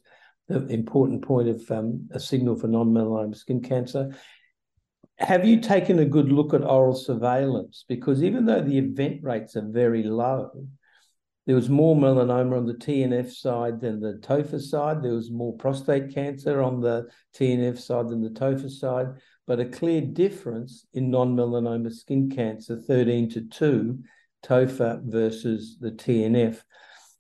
the 0.49 0.67
important 0.67 1.23
point 1.23 1.49
of 1.49 1.71
um, 1.71 2.09
a 2.13 2.21
signal 2.21 2.57
for 2.57 2.69
non-melanoma 2.69 3.37
skin 3.37 3.63
cancer. 3.63 4.15
Have 5.19 5.47
you 5.47 5.61
taken 5.61 5.99
a 6.01 6.05
good 6.05 6.33
look 6.33 6.53
at 6.53 6.65
oral 6.65 6.95
surveillance? 6.95 7.85
Because 7.89 8.23
even 8.23 8.45
though 8.45 8.63
the 8.63 8.79
event 8.79 9.21
rates 9.23 9.57
are 9.57 9.69
very 9.69 10.03
low, 10.03 10.51
there 11.47 11.57
was 11.57 11.69
more 11.69 11.97
melanoma 11.97 12.57
on 12.57 12.67
the 12.67 12.75
TNF 12.75 13.33
side 13.33 13.81
than 13.81 14.01
the 14.01 14.15
TOFA 14.23 14.61
side. 14.61 15.03
There 15.03 15.15
was 15.15 15.31
more 15.31 15.57
prostate 15.57 16.15
cancer 16.15 16.63
on 16.63 16.81
the 16.81 17.09
TNF 17.37 17.79
side 17.79 18.09
than 18.09 18.23
the 18.23 18.31
TOFA 18.31 18.71
side, 18.71 19.07
but 19.47 19.61
a 19.61 19.65
clear 19.65 20.01
difference 20.01 20.87
in 20.95 21.11
non-melanoma 21.11 21.93
skin 21.93 22.31
cancer, 22.31 22.77
13 22.77 23.31
to 23.31 23.41
2, 23.43 23.99
TOFA 24.43 25.01
versus 25.05 25.77
the 25.81 25.91
TNF. 25.91 26.63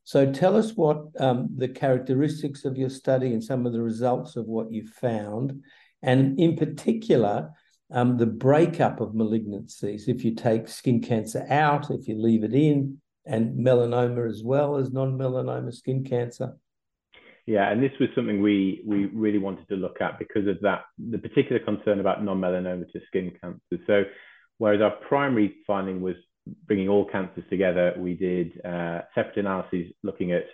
So 0.05 0.31
tell 0.31 0.57
us 0.57 0.73
what 0.73 1.05
um, 1.19 1.49
the 1.57 1.69
characteristics 1.69 2.65
of 2.65 2.77
your 2.77 2.91
study 2.91 3.33
and 3.33 3.43
some 3.43 3.67
of 3.67 3.73
the 3.73 3.83
results 3.83 4.37
of 4.37 4.47
what 4.47 4.73
you 4.73 4.87
found, 4.87 5.63
and 6.03 6.39
in 6.41 6.57
particular, 6.57 7.51
um, 7.93 8.17
the 8.17 8.27
breakup 8.27 9.01
of 9.01 9.11
malignancies. 9.11 10.09
If 10.09 10.25
you 10.25 10.35
take 10.35 10.67
skin 10.67 11.01
cancer 11.01 11.47
out, 11.49 11.91
if 11.91 12.09
you 12.09 12.21
leave 12.21 12.43
it 12.43 12.55
in, 12.55 13.01
and 13.25 13.65
melanoma 13.65 14.29
as 14.29 14.43
well 14.43 14.77
as 14.77 14.93
non-melanoma 14.93 15.73
skin 15.73 16.05
cancer. 16.05 16.57
Yeah, 17.47 17.71
and 17.71 17.83
this 17.83 17.93
was 17.99 18.09
something 18.15 18.41
we 18.41 18.83
we 18.87 19.07
really 19.07 19.39
wanted 19.39 19.69
to 19.69 19.75
look 19.75 20.01
at 20.01 20.19
because 20.19 20.47
of 20.47 20.61
that 20.61 20.85
the 20.99 21.19
particular 21.19 21.59
concern 21.59 21.99
about 21.99 22.25
non-melanoma 22.25 22.91
to 22.93 23.01
skin 23.09 23.33
cancer. 23.41 23.85
So, 23.87 24.05
whereas 24.59 24.81
our 24.81 24.93
primary 25.09 25.57
finding 25.67 26.01
was 26.01 26.15
bringing 26.67 26.89
all 26.89 27.05
cancers 27.05 27.45
together, 27.51 27.95
we 27.99 28.15
did 28.15 28.65
uh, 28.65 29.01
separate 29.15 29.39
analyses 29.39 29.93
looking 30.03 30.33
at 30.33 30.45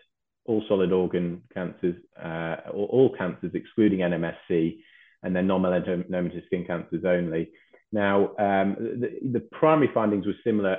all 0.46 0.64
solid 0.66 0.92
organ 0.92 1.42
cancers, 1.52 1.96
uh, 2.18 2.56
or 2.72 2.88
all 2.88 3.14
cancers 3.16 3.50
excluding 3.54 4.00
NMSC, 4.00 4.78
and 5.22 5.36
then 5.36 5.46
non-melanoma 5.46 6.46
skin 6.46 6.64
cancers 6.64 7.04
only. 7.04 7.50
Now, 7.92 8.34
um, 8.38 8.76
the, 8.78 9.18
the, 9.32 9.40
primary 9.52 9.90
findings 9.94 10.26
were 10.26 10.34
similar 10.44 10.78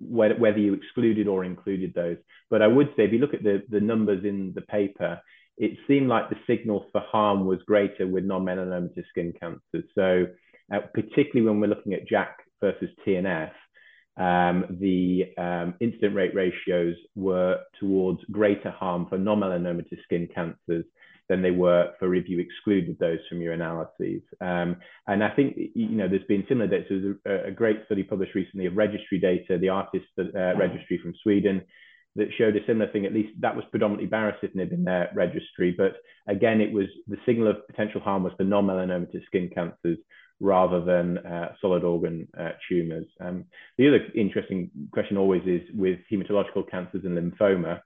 whether, 0.00 0.58
you 0.58 0.74
excluded 0.74 1.28
or 1.28 1.44
included 1.44 1.92
those. 1.94 2.16
But 2.50 2.62
I 2.62 2.66
would 2.66 2.88
say 2.96 3.04
if 3.04 3.12
you 3.12 3.18
look 3.18 3.34
at 3.34 3.42
the, 3.42 3.62
the 3.68 3.80
numbers 3.80 4.24
in 4.24 4.52
the 4.54 4.62
paper, 4.62 5.20
it 5.56 5.78
seemed 5.86 6.08
like 6.08 6.30
the 6.30 6.36
signal 6.46 6.86
for 6.92 7.00
harm 7.00 7.46
was 7.46 7.60
greater 7.66 8.06
with 8.06 8.24
non-melanomatous 8.24 9.04
skin 9.10 9.32
cancers. 9.38 9.88
So 9.94 10.26
uh, 10.72 10.80
particularly 10.92 11.48
when 11.48 11.60
we're 11.60 11.68
looking 11.68 11.94
at 11.94 12.08
JAK 12.08 12.36
versus 12.60 12.90
TNF, 13.06 13.52
um, 14.16 14.78
the 14.80 15.32
um, 15.38 15.74
incident 15.80 16.14
rate 16.14 16.34
ratios 16.34 16.96
were 17.14 17.60
towards 17.80 18.20
greater 18.30 18.70
harm 18.70 19.06
for 19.08 19.18
non-melanomatous 19.18 20.02
skin 20.04 20.28
cancers 20.34 20.84
than 21.28 21.42
they 21.42 21.50
were 21.50 21.92
for 21.98 22.14
if 22.14 22.28
you 22.28 22.38
excluded 22.38 22.98
those 22.98 23.18
from 23.28 23.40
your 23.40 23.52
analyses. 23.52 24.22
Um, 24.40 24.76
and 25.06 25.24
I 25.24 25.30
think, 25.30 25.56
you 25.74 25.88
know, 25.88 26.08
there's 26.08 26.24
been 26.24 26.44
similar 26.48 26.66
data. 26.66 26.84
There's 27.24 27.44
a, 27.44 27.48
a, 27.48 27.50
great 27.50 27.78
study 27.86 28.02
published 28.02 28.34
recently 28.34 28.66
of 28.66 28.76
registry 28.76 29.18
data, 29.18 29.58
the 29.58 29.70
ARTIS 29.70 30.02
uh, 30.18 30.56
registry 30.56 30.98
from 31.02 31.14
Sweden, 31.22 31.62
that 32.16 32.28
showed 32.36 32.56
a 32.56 32.66
similar 32.66 32.90
thing. 32.92 33.06
At 33.06 33.14
least 33.14 33.40
that 33.40 33.56
was 33.56 33.64
predominantly 33.70 34.08
baricitinib 34.08 34.72
in 34.72 34.84
their 34.84 35.10
registry. 35.14 35.74
But 35.76 35.96
again, 36.28 36.60
it 36.60 36.72
was 36.72 36.86
the 37.08 37.16
signal 37.26 37.48
of 37.48 37.66
potential 37.66 38.00
harm 38.00 38.22
was 38.22 38.32
for 38.36 38.44
non-melanomatous 38.44 39.24
skin 39.26 39.50
cancers 39.54 39.98
rather 40.40 40.84
than 40.84 41.18
uh, 41.18 41.52
solid 41.60 41.84
organ 41.84 42.28
uh, 42.38 42.50
tumors. 42.68 43.06
Um, 43.20 43.44
the 43.78 43.88
other 43.88 44.06
interesting 44.14 44.70
question 44.92 45.16
always 45.16 45.42
is 45.46 45.62
with 45.74 46.00
hematological 46.12 46.68
cancers 46.70 47.04
and 47.04 47.16
lymphoma. 47.16 47.80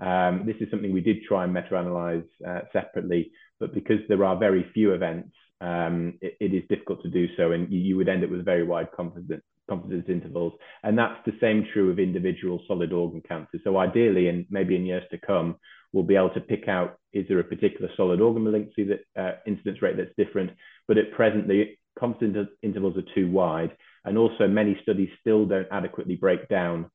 Um, 0.00 0.44
this 0.46 0.56
is 0.60 0.68
something 0.70 0.92
we 0.92 1.00
did 1.00 1.22
try 1.22 1.44
and 1.44 1.52
meta-analyze 1.52 2.24
uh, 2.46 2.60
separately, 2.72 3.30
but 3.60 3.74
because 3.74 4.00
there 4.08 4.24
are 4.24 4.36
very 4.36 4.66
few 4.74 4.92
events, 4.92 5.30
um, 5.60 6.18
it, 6.20 6.36
it 6.40 6.54
is 6.54 6.62
difficult 6.68 7.02
to 7.02 7.10
do 7.10 7.26
so, 7.36 7.52
and 7.52 7.72
you, 7.72 7.78
you, 7.78 7.96
would 7.96 8.08
end 8.08 8.24
up 8.24 8.30
with 8.30 8.44
very 8.44 8.64
wide 8.64 8.90
confidence, 8.92 9.42
confidence 9.68 10.06
intervals. 10.08 10.52
And 10.82 10.98
that's 10.98 11.20
the 11.24 11.36
same 11.40 11.66
true 11.72 11.90
of 11.90 11.98
individual 11.98 12.62
solid 12.66 12.92
organ 12.92 13.22
cancers. 13.26 13.60
So 13.64 13.78
ideally, 13.78 14.28
and 14.28 14.46
maybe 14.50 14.76
in 14.76 14.84
years 14.84 15.04
to 15.10 15.18
come, 15.18 15.56
we'll 15.92 16.04
be 16.04 16.16
able 16.16 16.30
to 16.30 16.40
pick 16.40 16.68
out 16.68 16.98
is 17.12 17.24
there 17.28 17.38
a 17.38 17.44
particular 17.44 17.88
solid 17.96 18.20
organ 18.20 18.42
malignancy 18.42 18.84
that 18.84 19.20
uh, 19.20 19.36
incidence 19.46 19.80
rate 19.80 19.96
that's 19.96 20.10
different. 20.18 20.50
But 20.88 20.98
at 20.98 21.12
present, 21.12 21.46
the 21.46 21.76
confidence 21.98 22.48
intervals 22.62 22.96
are 22.96 23.14
too 23.14 23.30
wide, 23.30 23.70
and 24.04 24.18
also 24.18 24.48
many 24.48 24.76
studies 24.82 25.08
still 25.20 25.46
don't 25.46 25.68
adequately 25.70 26.16
break 26.16 26.48
down 26.48 26.90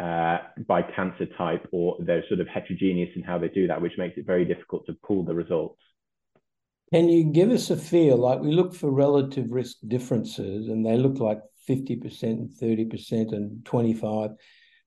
uh, 0.00 0.38
by 0.66 0.82
cancer 0.82 1.26
type, 1.36 1.66
or 1.72 1.96
they're 2.00 2.24
sort 2.28 2.40
of 2.40 2.48
heterogeneous 2.48 3.10
in 3.16 3.22
how 3.22 3.38
they 3.38 3.48
do 3.48 3.66
that, 3.66 3.82
which 3.82 3.98
makes 3.98 4.16
it 4.16 4.26
very 4.26 4.44
difficult 4.44 4.86
to 4.86 4.94
pull 5.06 5.24
the 5.24 5.34
results. 5.34 5.80
Can 6.92 7.08
you 7.08 7.24
give 7.24 7.50
us 7.50 7.70
a 7.70 7.76
feel? 7.76 8.16
Like 8.16 8.40
we 8.40 8.50
look 8.50 8.74
for 8.74 8.90
relative 8.90 9.52
risk 9.52 9.76
differences, 9.86 10.68
and 10.68 10.84
they 10.84 10.96
look 10.96 11.18
like 11.18 11.40
50% 11.68 12.22
and 12.22 12.50
30% 12.50 13.32
and 13.32 13.64
25. 13.64 14.30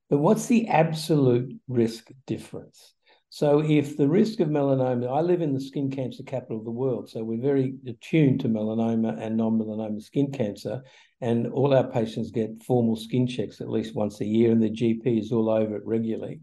But 0.10 0.18
what's 0.18 0.48
the 0.48 0.68
absolute 0.68 1.54
risk 1.68 2.10
difference? 2.28 2.93
So 3.34 3.64
if 3.64 3.98
the 3.98 4.08
risk 4.08 4.42
of 4.42 4.50
melanoma, 4.50 5.10
I 5.10 5.22
live 5.22 5.42
in 5.42 5.56
the 5.56 5.60
skin 5.60 5.90
cancer 5.90 6.22
capital 6.22 6.60
of 6.60 6.66
the 6.66 6.70
world, 6.70 7.10
so 7.10 7.24
we're 7.24 7.42
very 7.42 7.74
attuned 7.88 8.42
to 8.42 8.48
melanoma 8.48 9.20
and 9.20 9.36
non-melanoma 9.38 10.04
skin 10.04 10.32
cancer, 10.32 10.84
and 11.20 11.48
all 11.48 11.74
our 11.74 11.90
patients 11.90 12.30
get 12.30 12.62
formal 12.62 12.96
skin 12.96 13.26
checks 13.26 13.60
at 13.60 13.72
least 13.72 13.96
once 13.96 14.22
a 14.22 14.26
year, 14.26 14.52
and 14.52 14.62
the 14.62 14.70
GP 14.70 15.20
is 15.20 15.32
all 15.32 15.50
over 15.50 15.78
it 15.78 15.82
regularly. 15.84 16.42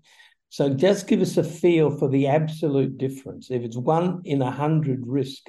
So 0.48 0.74
just 0.74 1.06
give 1.06 1.20
us 1.20 1.36
a 1.36 1.44
feel 1.44 1.96
for 1.96 2.08
the 2.08 2.26
absolute 2.26 2.98
difference. 2.98 3.52
If 3.52 3.62
it's 3.62 3.76
one 3.76 4.22
in 4.24 4.42
a 4.42 4.50
hundred 4.50 5.06
risk 5.06 5.48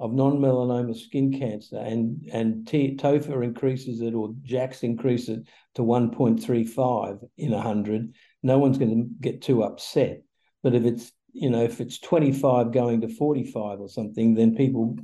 of 0.00 0.12
non-melanoma 0.12 0.96
skin 0.96 1.38
cancer, 1.38 1.78
and 1.78 2.28
and 2.32 2.66
T- 2.66 2.96
TOFA 2.96 3.44
increases 3.44 4.00
it 4.00 4.12
or 4.12 4.34
JAKs 4.42 4.82
increase 4.82 5.28
it 5.28 5.46
to 5.76 5.82
1.35 5.82 7.28
in 7.38 7.52
a 7.52 7.62
hundred, 7.62 8.12
no 8.42 8.58
one's 8.58 8.76
going 8.76 8.90
to 8.90 9.08
get 9.20 9.40
too 9.40 9.62
upset 9.62 10.22
but 10.62 10.74
if 10.74 10.84
it's 10.84 11.12
you 11.32 11.50
know 11.50 11.62
if 11.62 11.80
it's 11.80 11.98
25 11.98 12.72
going 12.72 13.00
to 13.02 13.08
45 13.08 13.80
or 13.80 13.88
something, 13.88 14.34
then 14.34 14.56
people 14.56 14.96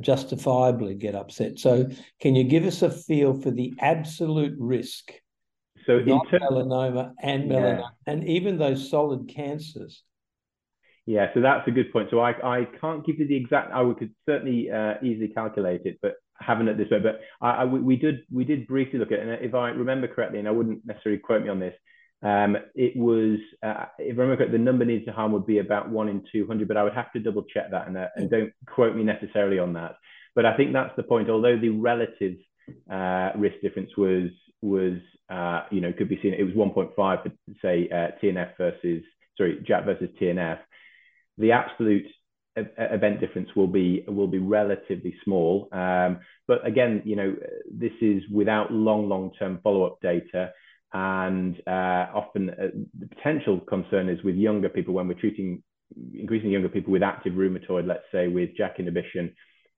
justifiably 0.00 0.94
get 0.94 1.14
upset. 1.14 1.58
So 1.58 1.88
can 2.20 2.34
you 2.34 2.44
give 2.44 2.64
us 2.64 2.82
a 2.82 2.90
feel 2.90 3.34
for 3.34 3.50
the 3.50 3.74
absolute 3.80 4.54
risk? 4.58 5.12
So 5.86 5.98
not 5.98 6.26
melanoma 6.28 7.12
and 7.20 7.50
melanoma, 7.50 7.78
yeah. 7.78 8.12
and 8.12 8.26
even 8.26 8.58
those 8.58 8.88
solid 8.90 9.28
cancers. 9.28 10.02
Yeah, 11.06 11.26
so 11.34 11.42
that's 11.42 11.68
a 11.68 11.70
good 11.70 11.92
point. 11.92 12.08
So 12.10 12.20
I, 12.20 12.30
I 12.60 12.64
can't 12.80 13.04
give 13.04 13.18
you 13.18 13.28
the 13.28 13.36
exact. 13.36 13.72
I 13.74 13.84
could 13.92 14.14
certainly 14.26 14.70
uh, 14.70 14.94
easily 15.02 15.28
calculate 15.28 15.82
it, 15.84 15.98
but 16.00 16.14
haven't 16.40 16.68
it 16.68 16.78
this 16.78 16.88
way. 16.90 17.00
But 17.00 17.20
I, 17.42 17.50
I, 17.50 17.64
we 17.66 17.96
did 17.96 18.20
we 18.32 18.44
did 18.44 18.66
briefly 18.66 18.98
look 18.98 19.12
at 19.12 19.18
it, 19.18 19.28
and 19.28 19.44
if 19.44 19.54
I 19.54 19.68
remember 19.68 20.08
correctly, 20.08 20.38
and 20.38 20.48
I 20.48 20.52
wouldn't 20.52 20.86
necessarily 20.86 21.20
quote 21.20 21.42
me 21.42 21.50
on 21.50 21.60
this, 21.60 21.74
um, 22.24 22.56
it 22.74 22.96
was, 22.96 23.38
uh, 23.62 23.84
if 23.98 24.18
I 24.18 24.22
remember 24.22 24.50
the 24.50 24.58
number 24.58 24.84
needed 24.86 25.04
to 25.06 25.12
harm 25.12 25.32
would 25.32 25.46
be 25.46 25.58
about 25.58 25.90
one 25.90 26.08
in 26.08 26.24
200, 26.32 26.66
but 26.66 26.78
I 26.78 26.82
would 26.82 26.94
have 26.94 27.12
to 27.12 27.20
double 27.20 27.44
check 27.44 27.70
that 27.70 27.86
and, 27.86 27.96
uh, 27.98 28.08
and 28.16 28.30
don't 28.30 28.52
quote 28.66 28.96
me 28.96 29.04
necessarily 29.04 29.58
on 29.58 29.74
that. 29.74 29.96
But 30.34 30.46
I 30.46 30.56
think 30.56 30.72
that's 30.72 30.96
the 30.96 31.02
point. 31.02 31.28
Although 31.28 31.58
the 31.58 31.68
relative 31.68 32.36
uh, 32.90 33.30
risk 33.36 33.56
difference 33.60 33.90
was, 33.98 34.30
was 34.62 34.98
uh, 35.28 35.64
you 35.70 35.82
know, 35.82 35.92
could 35.92 36.08
be 36.08 36.18
seen, 36.22 36.32
it 36.32 36.42
was 36.42 36.54
1.5 36.54 36.94
for, 36.94 37.22
say, 37.60 37.88
uh, 37.92 38.08
TNF 38.22 38.56
versus, 38.56 39.02
sorry, 39.36 39.62
JAK 39.66 39.84
versus 39.84 40.08
TNF. 40.18 40.58
The 41.36 41.52
absolute 41.52 42.06
event 42.56 43.20
difference 43.20 43.48
will 43.56 43.66
be 43.66 44.04
will 44.06 44.28
be 44.28 44.38
relatively 44.38 45.14
small. 45.24 45.68
Um, 45.72 46.20
but 46.46 46.64
again, 46.66 47.02
you 47.04 47.16
know, 47.16 47.34
this 47.70 47.92
is 48.00 48.22
without 48.32 48.72
long 48.72 49.08
long 49.08 49.32
term 49.38 49.58
follow 49.62 49.84
up 49.84 50.00
data. 50.00 50.52
And 50.94 51.60
uh, 51.66 52.06
often 52.14 52.50
uh, 52.50 52.68
the 52.98 53.08
potential 53.08 53.58
concern 53.60 54.08
is 54.08 54.22
with 54.22 54.36
younger 54.36 54.68
people 54.68 54.94
when 54.94 55.08
we're 55.08 55.14
treating 55.14 55.62
increasingly 56.14 56.52
younger 56.52 56.68
people 56.68 56.92
with 56.92 57.02
active 57.02 57.34
rheumatoid, 57.34 57.86
let's 57.86 58.04
say 58.12 58.28
with 58.28 58.50
JAK 58.56 58.78
inhibition, 58.78 59.34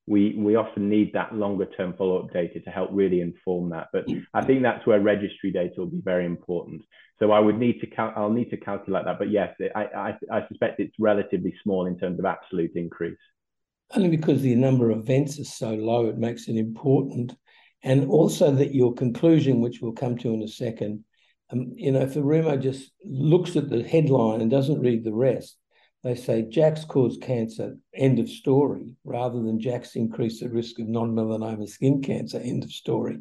we, 0.06 0.36
we 0.38 0.54
often 0.54 0.88
need 0.88 1.12
that 1.14 1.34
longer 1.34 1.66
term 1.76 1.94
follow 1.96 2.18
up 2.22 2.32
data 2.32 2.60
to 2.60 2.70
help 2.70 2.90
really 2.92 3.22
inform 3.22 3.70
that. 3.70 3.88
But 3.92 4.04
I 4.34 4.44
think 4.44 4.62
that's 4.62 4.86
where 4.86 5.00
registry 5.00 5.50
data 5.50 5.74
will 5.78 5.86
be 5.86 6.02
very 6.04 6.26
important. 6.26 6.82
So 7.18 7.32
I 7.32 7.40
would 7.40 7.58
need 7.58 7.80
to 7.80 7.86
cal- 7.86 8.12
I'll 8.14 8.30
need 8.30 8.50
to 8.50 8.56
calculate 8.58 9.06
that. 9.06 9.18
But 9.18 9.30
yes, 9.30 9.54
I, 9.74 9.84
I, 9.84 10.18
I 10.30 10.46
suspect 10.48 10.80
it's 10.80 10.94
relatively 10.98 11.54
small 11.62 11.86
in 11.86 11.98
terms 11.98 12.18
of 12.18 12.24
absolute 12.24 12.72
increase. 12.76 13.18
Only 13.94 14.10
because 14.10 14.42
the 14.42 14.54
number 14.54 14.90
of 14.90 14.98
events 14.98 15.38
is 15.38 15.54
so 15.54 15.70
low, 15.70 16.06
it 16.06 16.18
makes 16.18 16.46
it 16.46 16.56
important. 16.56 17.34
And 17.82 18.08
also 18.08 18.50
that 18.50 18.74
your 18.74 18.94
conclusion, 18.94 19.60
which 19.60 19.80
we'll 19.80 19.92
come 19.92 20.18
to 20.18 20.34
in 20.34 20.42
a 20.42 20.48
second, 20.48 21.04
um, 21.50 21.72
you 21.76 21.92
know, 21.92 22.00
if 22.00 22.14
the 22.14 22.20
rheuma 22.20 22.60
just 22.60 22.92
looks 23.04 23.56
at 23.56 23.68
the 23.68 23.82
headline 23.82 24.40
and 24.40 24.50
doesn't 24.50 24.80
read 24.80 25.04
the 25.04 25.14
rest, 25.14 25.56
they 26.02 26.14
say 26.14 26.42
JAKs 26.42 26.86
cause 26.86 27.18
cancer, 27.20 27.76
end 27.94 28.18
of 28.18 28.28
story, 28.28 28.94
rather 29.04 29.42
than 29.42 29.60
JAKs 29.60 29.96
increase 29.96 30.40
the 30.40 30.48
risk 30.48 30.78
of 30.78 30.88
non-melanoma 30.88 31.68
skin 31.68 32.00
cancer, 32.00 32.38
end 32.38 32.64
of 32.64 32.70
story. 32.70 33.18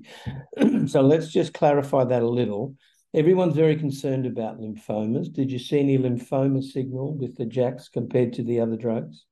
so 0.87 1.01
let's 1.01 1.29
just 1.29 1.53
clarify 1.53 2.03
that 2.03 2.21
a 2.21 2.29
little. 2.29 2.75
Everyone's 3.13 3.55
very 3.55 3.75
concerned 3.75 4.25
about 4.25 4.59
lymphomas. 4.59 5.31
Did 5.31 5.51
you 5.51 5.57
see 5.57 5.79
any 5.79 5.97
lymphoma 5.97 6.61
signal 6.61 7.15
with 7.15 7.37
the 7.37 7.45
JAKs 7.45 7.91
compared 7.91 8.33
to 8.33 8.43
the 8.43 8.59
other 8.59 8.75
drugs? 8.75 9.25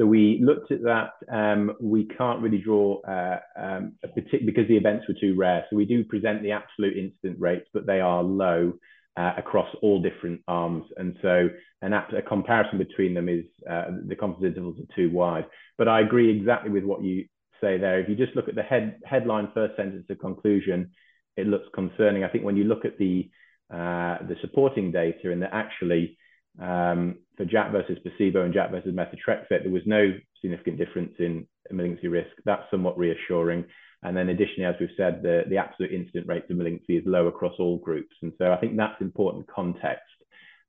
So 0.00 0.06
we 0.06 0.40
looked 0.42 0.72
at 0.72 0.82
that. 0.84 1.10
Um, 1.30 1.74
we 1.78 2.04
can't 2.04 2.40
really 2.40 2.56
draw 2.56 3.02
uh, 3.02 3.38
um, 3.54 3.92
a 4.02 4.08
particular 4.08 4.46
because 4.46 4.66
the 4.66 4.76
events 4.78 5.04
were 5.06 5.14
too 5.20 5.36
rare. 5.36 5.66
So 5.68 5.76
we 5.76 5.84
do 5.84 6.04
present 6.04 6.42
the 6.42 6.52
absolute 6.52 6.96
incident 6.96 7.38
rates, 7.38 7.66
but 7.74 7.84
they 7.84 8.00
are 8.00 8.22
low 8.22 8.72
uh, 9.18 9.32
across 9.36 9.68
all 9.82 10.00
different 10.00 10.40
arms. 10.48 10.84
And 10.96 11.16
so 11.20 11.50
an 11.82 11.92
a 11.92 12.22
comparison 12.26 12.78
between 12.78 13.12
them 13.12 13.28
is 13.28 13.44
uh, 13.70 13.88
the 14.06 14.16
confidence 14.16 14.56
intervals 14.56 14.78
are 14.78 14.96
too 14.96 15.10
wide. 15.10 15.44
But 15.76 15.88
I 15.88 16.00
agree 16.00 16.34
exactly 16.34 16.70
with 16.70 16.84
what 16.84 17.04
you 17.04 17.26
say 17.60 17.76
there. 17.76 18.00
If 18.00 18.08
you 18.08 18.16
just 18.16 18.34
look 18.34 18.48
at 18.48 18.54
the 18.54 18.62
head 18.62 19.00
headline 19.04 19.48
first 19.52 19.76
sentence 19.76 20.06
of 20.08 20.18
conclusion, 20.18 20.92
it 21.36 21.46
looks 21.46 21.66
concerning. 21.74 22.24
I 22.24 22.28
think 22.28 22.44
when 22.44 22.56
you 22.56 22.64
look 22.64 22.86
at 22.86 22.96
the 22.96 23.28
uh, 23.70 24.16
the 24.26 24.36
supporting 24.40 24.92
data 24.92 25.30
and 25.30 25.42
that 25.42 25.52
actually 25.52 26.16
um, 26.60 27.18
for 27.36 27.44
JAK 27.44 27.72
versus 27.72 27.98
placebo 28.02 28.44
and 28.44 28.54
JAK 28.54 28.70
versus 28.70 28.94
methotrexate, 28.94 29.62
there 29.62 29.70
was 29.70 29.82
no 29.86 30.12
significant 30.40 30.78
difference 30.78 31.14
in 31.18 31.46
malignancy 31.70 32.08
risk. 32.08 32.30
That's 32.44 32.70
somewhat 32.70 32.98
reassuring. 32.98 33.64
And 34.02 34.16
then 34.16 34.28
additionally, 34.30 34.64
as 34.64 34.76
we've 34.80 34.88
said, 34.96 35.22
the, 35.22 35.44
the 35.48 35.58
absolute 35.58 35.92
incident 35.92 36.26
rate 36.26 36.44
of 36.48 36.56
malignancy 36.56 36.96
is 36.96 37.04
low 37.06 37.26
across 37.26 37.54
all 37.58 37.78
groups. 37.78 38.14
And 38.22 38.32
so 38.38 38.52
I 38.52 38.56
think 38.56 38.76
that's 38.76 39.00
important 39.00 39.46
context. 39.48 40.04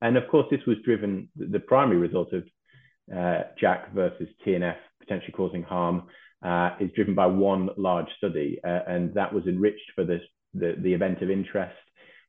And 0.02 0.18
of 0.18 0.28
course, 0.30 0.48
this 0.50 0.66
was 0.66 0.78
driven, 0.84 1.30
the 1.36 1.60
primary 1.60 1.98
result 1.98 2.34
of 2.34 2.44
uh, 3.16 3.44
JAK 3.60 3.94
versus 3.94 4.28
TNF 4.46 4.76
potentially 5.00 5.34
causing 5.34 5.64
harm 5.64 6.04
uh, 6.44 6.72
is 6.80 6.90
driven 6.96 7.16
by 7.16 7.26
one 7.26 7.70
large 7.78 8.08
study. 8.18 8.60
Uh, 8.64 8.80
and 8.88 9.14
that 9.14 9.34
was 9.34 9.46
enriched 9.46 9.92
for 9.96 10.04
this, 10.04 10.22
the, 10.54 10.76
the 10.80 10.94
event 10.94 11.22
of 11.22 11.30
interest. 11.30 11.76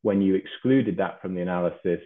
When 0.02 0.20
you 0.20 0.34
excluded 0.34 0.96
that 0.98 1.22
from 1.22 1.34
the 1.34 1.42
analysis, 1.42 2.00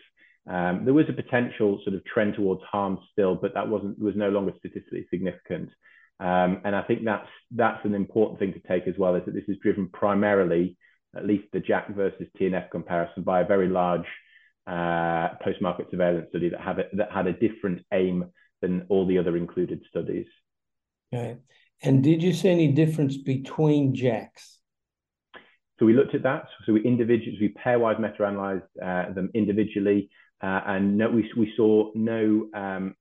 um, 0.49 0.85
there 0.85 0.95
was 0.95 1.07
a 1.09 1.12
potential 1.12 1.81
sort 1.85 1.97
of 1.97 2.05
trend 2.05 2.35
towards 2.35 2.62
harm 2.62 2.99
still, 3.12 3.35
but 3.35 3.55
that 3.55 3.69
wasn't 3.69 3.99
was 3.99 4.15
no 4.17 4.29
longer 4.29 4.53
statistically 4.59 5.07
significant. 5.11 5.71
Um, 6.19 6.62
and 6.65 6.75
I 6.75 6.83
think 6.83 7.05
that's 7.05 7.29
that's 7.50 7.85
an 7.85 7.95
important 7.95 8.38
thing 8.38 8.53
to 8.55 8.61
take 8.61 8.87
as 8.87 8.95
well, 8.97 9.17
is 9.17 9.25
that 9.26 9.35
this 9.35 9.49
is 9.49 9.59
driven 9.62 9.88
primarily, 9.88 10.76
at 11.17 11.26
least 11.26 11.49
the 11.53 11.61
JAK 11.61 11.95
versus 11.95 12.29
TNF 12.41 12.71
comparison, 12.71 13.23
by 13.23 13.41
a 13.41 13.47
very 13.47 13.69
large 13.69 14.07
uh, 14.67 15.29
post-market 15.43 15.88
surveillance 15.91 16.29
study 16.31 16.49
that 16.49 16.61
had 16.61 16.79
a, 16.79 16.85
that 16.95 17.12
had 17.12 17.26
a 17.26 17.33
different 17.33 17.85
aim 17.93 18.25
than 18.62 18.87
all 18.88 19.07
the 19.07 19.19
other 19.19 19.37
included 19.37 19.83
studies. 19.88 20.26
Okay. 21.12 21.37
And 21.83 22.03
did 22.03 22.23
you 22.23 22.33
see 22.33 22.49
any 22.49 22.73
difference 22.73 23.17
between 23.17 23.95
JAKs? 23.95 24.57
So 25.79 25.85
we 25.85 25.93
looked 25.93 26.15
at 26.15 26.23
that. 26.23 26.47
So 26.65 26.73
we 26.73 26.83
individually, 26.83 27.37
we 27.41 27.55
pairwise 27.62 28.00
meta-analyzed 28.00 28.65
uh, 28.83 29.12
them 29.12 29.31
individually, 29.35 30.09
uh, 30.43 30.61
and 30.66 30.99
no, 30.99 31.09
we, 31.11 31.31
we 31.37 31.52
saw 31.57 31.90
no 31.95 32.49
um, 32.55 32.95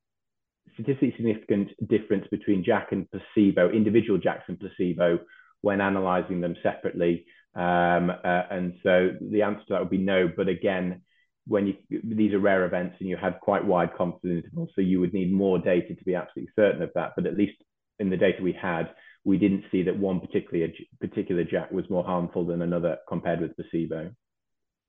statistically 0.74 1.14
significant 1.18 1.70
difference 1.88 2.28
between 2.32 2.64
JAK 2.64 2.92
and 2.92 3.08
placebo, 3.12 3.70
individual 3.70 4.20
JAKs 4.20 4.44
and 4.48 4.60
placebo, 4.60 5.20
when 5.62 5.82
analyzing 5.82 6.42
them 6.42 6.56
separately. 6.64 7.26
Um, 7.56 8.10
uh, 8.10 8.44
and 8.52 8.74
so 8.84 9.12
the 9.22 9.42
answer 9.42 9.62
to 9.62 9.66
that 9.74 9.80
would 9.80 9.90
be 9.90 9.98
no. 9.98 10.30
But 10.36 10.48
again, 10.48 11.02
when 11.48 11.68
you 11.68 12.02
these 12.04 12.34
are 12.34 12.40
rare 12.40 12.66
events 12.66 12.98
and 13.00 13.08
you 13.08 13.18
had 13.18 13.40
quite 13.40 13.66
wide 13.66 13.96
confidence 13.96 14.46
intervals, 14.46 14.70
so 14.76 14.82
you 14.82 15.00
would 15.00 15.14
need 15.14 15.32
more 15.32 15.58
data 15.60 15.96
to 15.96 16.04
be 16.04 16.16
absolutely 16.16 16.52
certain 16.56 16.82
of 16.82 16.92
that. 16.96 17.14
But 17.16 17.26
at 17.26 17.38
least 17.38 17.58
in 18.00 18.10
the 18.10 18.18
data 18.18 18.44
we 18.44 18.54
had, 18.54 18.90
we 19.24 19.38
didn't 19.38 19.66
see 19.72 19.84
that 19.84 19.98
one 19.98 20.20
particular 20.20 20.68
particular 21.00 21.44
JAK 21.44 21.72
was 21.72 21.90
more 21.90 22.04
harmful 22.04 22.46
than 22.46 22.62
another 22.62 22.98
compared 23.08 23.42
with 23.42 23.56
placebo. 23.56 24.12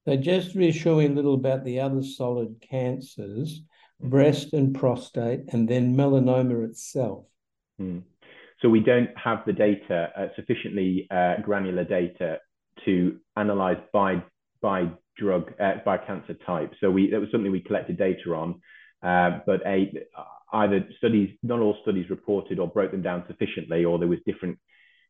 So 0.06 0.16
just 0.16 0.54
reassuring 0.54 1.12
a 1.12 1.14
little 1.14 1.34
about 1.34 1.64
the 1.64 1.80
other 1.80 2.02
solid 2.02 2.64
cancers, 2.70 3.60
mm-hmm. 3.60 4.08
breast 4.08 4.52
and 4.52 4.72
prostate, 4.72 5.52
and 5.52 5.68
then 5.68 5.96
melanoma 5.96 6.64
itself. 6.64 7.26
Mm. 7.80 8.02
So 8.62 8.68
we 8.68 8.80
don't 8.80 9.10
have 9.16 9.40
the 9.46 9.52
data, 9.52 10.10
uh, 10.16 10.28
sufficiently 10.36 11.08
uh, 11.10 11.40
granular 11.42 11.84
data 11.84 12.38
to 12.84 13.18
analyze 13.36 13.78
by 13.92 14.22
by 14.62 14.90
drug 15.18 15.52
uh, 15.60 15.74
by 15.84 15.98
cancer 15.98 16.34
type. 16.46 16.72
So 16.80 16.90
we 16.90 17.10
that 17.10 17.20
was 17.20 17.28
something 17.32 17.50
we 17.50 17.60
collected 17.60 17.98
data 17.98 18.32
on, 18.32 18.60
uh, 19.02 19.40
but 19.44 19.60
a 19.66 19.92
either 20.52 20.86
studies, 20.98 21.30
not 21.42 21.60
all 21.60 21.76
studies 21.82 22.08
reported 22.10 22.60
or 22.60 22.68
broke 22.68 22.92
them 22.92 23.02
down 23.02 23.24
sufficiently, 23.26 23.84
or 23.84 23.98
there 23.98 24.08
was 24.08 24.20
different 24.24 24.58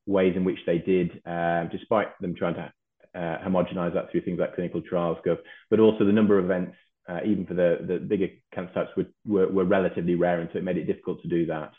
ways 0.06 0.34
in 0.36 0.44
which 0.44 0.58
they 0.66 0.78
did, 0.78 1.20
uh, 1.26 1.64
despite 1.64 2.08
them 2.20 2.34
trying 2.34 2.54
to 2.54 2.72
uh, 3.16 3.38
homogenize 3.44 3.94
that 3.94 4.10
through 4.10 4.20
things 4.20 4.38
like 4.38 4.54
clinical 4.54 4.82
trials 4.82 5.18
gov, 5.26 5.38
but 5.70 5.80
also 5.80 6.04
the 6.04 6.12
number 6.12 6.38
of 6.38 6.44
events, 6.44 6.76
uh, 7.08 7.20
even 7.24 7.46
for 7.46 7.54
the, 7.54 7.78
the 7.86 7.98
bigger 7.98 8.28
cancer 8.52 8.74
types, 8.74 8.90
were, 8.96 9.06
were, 9.24 9.48
were, 9.48 9.64
relatively 9.64 10.14
rare, 10.14 10.40
and 10.40 10.50
so 10.52 10.58
it 10.58 10.64
made 10.64 10.76
it 10.76 10.84
difficult 10.84 11.22
to 11.22 11.28
do 11.28 11.46
that. 11.46 11.72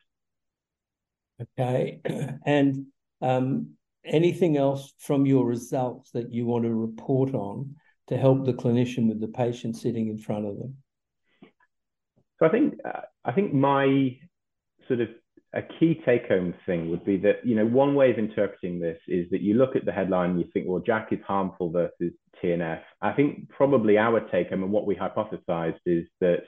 Okay, 1.41 2.02
and 2.45 2.88
um, 3.21 3.71
anything 4.04 4.58
else 4.58 4.93
from 5.00 5.26
your 5.26 5.45
results 5.45 6.12
that 6.12 6.32
you 6.32 6.45
want 6.45 6.63
to 6.63 6.73
report 6.73 7.34
on 7.34 7.76
to 8.08 8.17
help 8.17 8.45
the 8.45 8.54
clinician 8.54 9.08
with 9.08 9.19
the 9.19 9.28
patient 9.28 9.76
sitting 9.76 10.08
in 10.08 10.17
front 10.17 10.45
of 10.45 10.58
them? 10.58 10.78
So 12.39 12.45
I 12.45 12.50
think 12.50 12.76
uh, 12.86 13.02
I 13.26 13.32
think 13.32 13.54
my 13.54 14.17
sort 14.88 15.02
of 15.02 15.10
a 15.53 15.62
key 15.62 16.01
take 16.05 16.27
home 16.27 16.53
thing 16.65 16.89
would 16.89 17.05
be 17.05 17.17
that, 17.17 17.45
you 17.45 17.55
know, 17.55 17.65
one 17.65 17.95
way 17.95 18.12
of 18.12 18.17
interpreting 18.17 18.79
this 18.79 18.99
is 19.07 19.29
that 19.31 19.41
you 19.41 19.53
look 19.53 19.75
at 19.75 19.86
the 19.86 19.91
headline 19.91 20.31
and 20.31 20.39
you 20.39 20.47
think, 20.53 20.65
well, 20.67 20.81
JAK 20.86 21.13
is 21.13 21.19
harmful 21.25 21.69
versus 21.71 22.13
TNF. 22.43 22.81
I 23.01 23.13
think 23.13 23.49
probably 23.49 23.97
our 23.97 24.19
take 24.29 24.49
home 24.49 24.63
and 24.63 24.71
what 24.71 24.86
we 24.86 24.95
hypothesized 24.95 25.79
is 25.86 26.05
that 26.19 26.43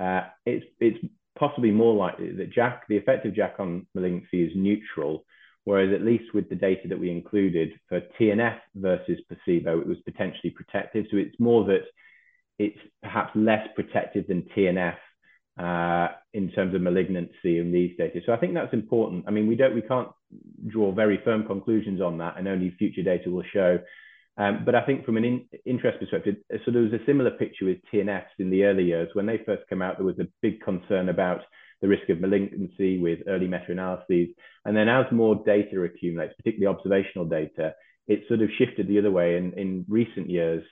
uh, 0.00 0.28
it's, 0.44 0.66
it's 0.78 0.98
possibly 1.38 1.70
more 1.70 1.94
likely 1.94 2.32
that 2.32 2.52
JAK, 2.52 2.82
the 2.88 2.98
effect 2.98 3.24
of 3.26 3.34
JAK 3.34 3.58
on 3.58 3.86
malignancy 3.94 4.44
is 4.44 4.52
neutral, 4.54 5.24
whereas 5.64 5.94
at 5.94 6.04
least 6.04 6.34
with 6.34 6.48
the 6.50 6.54
data 6.54 6.86
that 6.88 7.00
we 7.00 7.10
included 7.10 7.72
for 7.88 8.02
TNF 8.20 8.58
versus 8.74 9.20
placebo, 9.26 9.80
it 9.80 9.86
was 9.86 9.98
potentially 10.04 10.50
protective. 10.50 11.06
So 11.10 11.16
it's 11.16 11.40
more 11.40 11.64
that 11.64 11.84
it's 12.58 12.78
perhaps 13.02 13.30
less 13.34 13.66
protective 13.74 14.26
than 14.28 14.46
TNF 14.56 14.96
uh, 15.58 16.08
in 16.32 16.50
terms 16.50 16.74
of 16.74 16.82
malignancy 16.82 17.58
in 17.58 17.70
these 17.72 17.96
data. 17.96 18.20
So 18.26 18.32
I 18.32 18.36
think 18.36 18.54
that's 18.54 18.72
important. 18.72 19.24
I 19.26 19.30
mean, 19.30 19.46
we 19.46 19.54
don't, 19.54 19.74
we 19.74 19.82
can't 19.82 20.08
draw 20.66 20.92
very 20.92 21.20
firm 21.24 21.46
conclusions 21.46 22.00
on 22.00 22.18
that, 22.18 22.36
and 22.38 22.48
only 22.48 22.74
future 22.78 23.02
data 23.02 23.30
will 23.30 23.44
show. 23.52 23.78
Um, 24.36 24.64
but 24.64 24.74
I 24.74 24.84
think 24.84 25.04
from 25.04 25.16
an 25.16 25.24
in, 25.24 25.46
interest 25.64 26.00
perspective, 26.00 26.36
so 26.64 26.72
there 26.72 26.82
was 26.82 26.92
a 26.92 27.04
similar 27.06 27.30
picture 27.30 27.66
with 27.66 27.78
TNFs 27.92 28.34
in 28.38 28.50
the 28.50 28.64
early 28.64 28.84
years. 28.84 29.08
When 29.12 29.26
they 29.26 29.38
first 29.46 29.68
came 29.68 29.80
out, 29.80 29.96
there 29.96 30.06
was 30.06 30.18
a 30.18 30.26
big 30.42 30.60
concern 30.60 31.08
about 31.08 31.42
the 31.80 31.88
risk 31.88 32.08
of 32.08 32.20
malignancy 32.20 32.98
with 32.98 33.20
early 33.28 33.46
meta-analyses. 33.46 34.28
And 34.64 34.76
then 34.76 34.88
as 34.88 35.04
more 35.12 35.40
data 35.44 35.80
accumulates, 35.82 36.34
particularly 36.34 36.74
observational 36.74 37.26
data, 37.26 37.74
it 38.08 38.22
sort 38.26 38.40
of 38.40 38.48
shifted 38.58 38.88
the 38.88 38.98
other 38.98 39.12
way. 39.12 39.36
And 39.36 39.54
in 39.54 39.84
recent 39.88 40.28
years, 40.28 40.64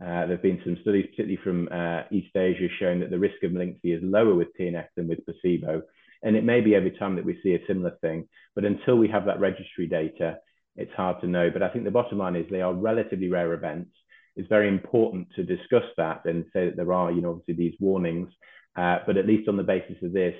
uh, 0.00 0.26
there 0.26 0.36
have 0.36 0.42
been 0.42 0.60
some 0.64 0.78
studies, 0.82 1.06
particularly 1.10 1.38
from 1.42 1.68
uh, 1.72 2.02
East 2.10 2.34
Asia, 2.36 2.68
showing 2.78 3.00
that 3.00 3.10
the 3.10 3.18
risk 3.18 3.42
of 3.42 3.52
malignancy 3.52 3.92
is 3.92 4.02
lower 4.02 4.34
with 4.34 4.48
TNF 4.58 4.86
than 4.96 5.08
with 5.08 5.24
placebo. 5.24 5.82
And 6.22 6.36
it 6.36 6.44
may 6.44 6.60
be 6.60 6.74
every 6.74 6.92
time 6.92 7.16
that 7.16 7.24
we 7.24 7.38
see 7.42 7.54
a 7.54 7.66
similar 7.66 7.96
thing, 8.00 8.28
but 8.54 8.64
until 8.64 8.96
we 8.96 9.08
have 9.08 9.26
that 9.26 9.40
registry 9.40 9.86
data, 9.86 10.38
it's 10.76 10.92
hard 10.96 11.20
to 11.20 11.26
know. 11.26 11.50
But 11.52 11.62
I 11.62 11.68
think 11.68 11.84
the 11.84 11.90
bottom 11.90 12.18
line 12.18 12.36
is 12.36 12.46
they 12.48 12.60
are 12.60 12.74
relatively 12.74 13.28
rare 13.28 13.52
events. 13.54 13.90
It's 14.36 14.48
very 14.48 14.68
important 14.68 15.28
to 15.34 15.42
discuss 15.42 15.84
that 15.96 16.22
and 16.24 16.44
say 16.52 16.66
that 16.66 16.76
there 16.76 16.92
are, 16.92 17.10
you 17.10 17.20
know, 17.20 17.30
obviously 17.30 17.54
these 17.54 17.78
warnings. 17.80 18.28
Uh, 18.76 18.98
but 19.04 19.16
at 19.16 19.26
least 19.26 19.48
on 19.48 19.56
the 19.56 19.64
basis 19.64 19.96
of 20.04 20.12
this, 20.12 20.34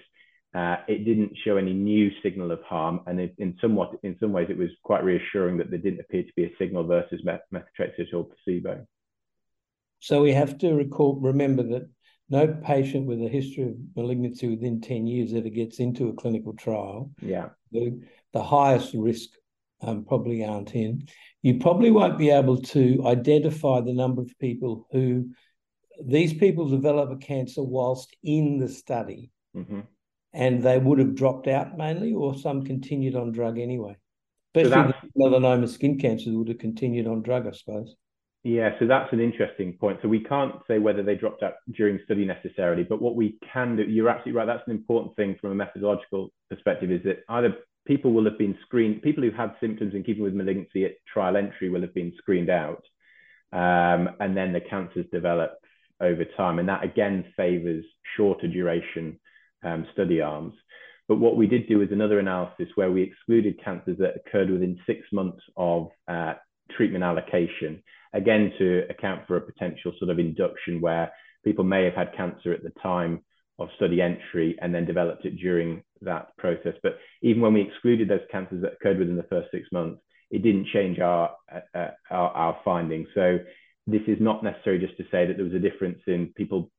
uh, 0.54 0.76
it 0.86 1.04
didn't 1.04 1.36
show 1.44 1.56
any 1.56 1.74
new 1.74 2.10
signal 2.22 2.52
of 2.52 2.62
harm, 2.62 3.00
and 3.06 3.20
it, 3.20 3.34
in 3.38 3.56
somewhat, 3.60 3.92
in 4.02 4.16
some 4.18 4.32
ways, 4.32 4.46
it 4.48 4.56
was 4.56 4.70
quite 4.82 5.04
reassuring 5.04 5.58
that 5.58 5.70
there 5.70 5.78
didn't 5.78 6.00
appear 6.00 6.22
to 6.22 6.32
be 6.36 6.44
a 6.44 6.56
signal 6.58 6.84
versus 6.84 7.20
methotrexate 7.24 8.14
or 8.14 8.24
placebo. 8.24 8.86
So 10.00 10.22
we 10.22 10.32
have 10.32 10.58
to 10.58 10.74
recall, 10.74 11.16
remember 11.20 11.62
that 11.64 11.88
no 12.30 12.46
patient 12.46 13.06
with 13.06 13.22
a 13.22 13.28
history 13.28 13.64
of 13.64 13.74
malignancy 13.96 14.48
within 14.48 14.80
10 14.80 15.06
years 15.06 15.32
ever 15.32 15.48
gets 15.48 15.80
into 15.80 16.08
a 16.08 16.14
clinical 16.14 16.52
trial. 16.54 17.10
Yeah. 17.20 17.50
The, 17.72 18.00
the 18.32 18.42
highest 18.42 18.94
risk 18.94 19.30
um, 19.80 20.04
probably 20.04 20.44
aren't 20.44 20.74
in. 20.74 21.06
You 21.42 21.58
probably 21.58 21.90
won't 21.90 22.18
be 22.18 22.30
able 22.30 22.58
to 22.62 23.02
identify 23.06 23.80
the 23.80 23.94
number 23.94 24.22
of 24.22 24.38
people 24.38 24.86
who 24.92 25.30
these 26.04 26.34
people 26.34 26.68
develop 26.68 27.10
a 27.10 27.16
cancer 27.16 27.62
whilst 27.62 28.14
in 28.22 28.58
the 28.58 28.68
study. 28.68 29.30
Mm-hmm. 29.56 29.80
and 30.34 30.62
they 30.62 30.78
would 30.78 30.98
have 30.98 31.14
dropped 31.14 31.48
out 31.48 31.76
mainly, 31.76 32.12
or 32.12 32.36
some 32.36 32.62
continued 32.64 33.16
on 33.16 33.32
drug 33.32 33.58
anyway. 33.58 33.96
Especially 34.54 34.92
so 34.92 35.08
melanoma 35.18 35.68
skin 35.68 35.98
cancers 35.98 36.34
would 36.34 36.48
have 36.48 36.58
continued 36.58 37.06
on 37.06 37.22
drug, 37.22 37.46
I 37.46 37.52
suppose. 37.52 37.96
Yeah, 38.44 38.70
so 38.78 38.86
that's 38.86 39.12
an 39.12 39.20
interesting 39.20 39.74
point. 39.74 39.98
So 40.00 40.08
we 40.08 40.22
can't 40.22 40.54
say 40.68 40.78
whether 40.78 41.02
they 41.02 41.16
dropped 41.16 41.42
out 41.42 41.54
during 41.74 41.98
study 42.04 42.24
necessarily, 42.24 42.84
but 42.84 43.02
what 43.02 43.16
we 43.16 43.36
can 43.52 43.76
do, 43.76 43.82
you're 43.82 44.08
absolutely 44.08 44.38
right. 44.38 44.46
That's 44.46 44.66
an 44.66 44.74
important 44.74 45.16
thing 45.16 45.36
from 45.40 45.50
a 45.50 45.54
methodological 45.54 46.30
perspective, 46.48 46.90
is 46.90 47.02
that 47.04 47.24
either 47.28 47.56
people 47.86 48.12
will 48.12 48.24
have 48.24 48.38
been 48.38 48.56
screened, 48.64 49.02
people 49.02 49.24
who 49.24 49.32
had 49.32 49.54
symptoms 49.60 49.94
in 49.94 50.04
keeping 50.04 50.22
with 50.22 50.34
malignancy 50.34 50.84
at 50.84 50.92
trial 51.12 51.36
entry 51.36 51.68
will 51.68 51.80
have 51.80 51.94
been 51.94 52.12
screened 52.18 52.48
out, 52.48 52.82
um, 53.52 54.10
and 54.20 54.36
then 54.36 54.52
the 54.52 54.60
cancers 54.60 55.06
develop 55.10 55.58
over 56.00 56.24
time, 56.36 56.58
and 56.58 56.68
that 56.68 56.84
again 56.84 57.24
favors 57.36 57.84
shorter 58.16 58.46
duration 58.46 59.18
um, 59.64 59.86
study 59.92 60.20
arms. 60.20 60.54
But 61.08 61.16
what 61.18 61.36
we 61.36 61.46
did 61.46 61.66
do 61.68 61.82
is 61.82 61.90
another 61.90 62.18
analysis 62.18 62.68
where 62.76 62.90
we 62.90 63.02
excluded 63.02 63.62
cancers 63.64 63.98
that 63.98 64.14
occurred 64.16 64.50
within 64.50 64.78
six 64.86 65.00
months 65.12 65.42
of 65.56 65.88
uh, 66.06 66.34
treatment 66.70 67.02
allocation, 67.02 67.82
again 68.12 68.52
to 68.58 68.82
account 68.90 69.26
for 69.26 69.36
a 69.36 69.40
potential 69.40 69.92
sort 69.98 70.10
of 70.10 70.18
induction 70.18 70.80
where 70.80 71.10
people 71.44 71.64
may 71.64 71.84
have 71.84 71.94
had 71.94 72.14
cancer 72.16 72.52
at 72.52 72.62
the 72.62 72.72
time 72.82 73.20
of 73.58 73.68
study 73.76 74.00
entry 74.00 74.56
and 74.60 74.74
then 74.74 74.84
developed 74.84 75.24
it 75.24 75.36
during 75.36 75.82
that 76.02 76.28
process. 76.36 76.74
But 76.82 76.98
even 77.22 77.42
when 77.42 77.54
we 77.54 77.62
excluded 77.62 78.08
those 78.08 78.20
cancers 78.30 78.62
that 78.62 78.74
occurred 78.74 78.98
within 78.98 79.16
the 79.16 79.24
first 79.24 79.48
six 79.50 79.68
months, 79.72 80.00
it 80.30 80.42
didn't 80.42 80.68
change 80.72 80.98
our, 80.98 81.34
uh, 81.52 81.78
uh 81.78 81.90
our, 82.10 82.30
our 82.30 82.60
findings. 82.64 83.08
So 83.14 83.38
this 83.86 84.02
is 84.06 84.18
not 84.20 84.44
necessarily 84.44 84.84
just 84.84 84.98
to 84.98 85.04
say 85.10 85.26
that 85.26 85.36
there 85.36 85.44
was 85.44 85.54
a 85.54 85.58
difference 85.58 86.00
in 86.06 86.32
people 86.36 86.70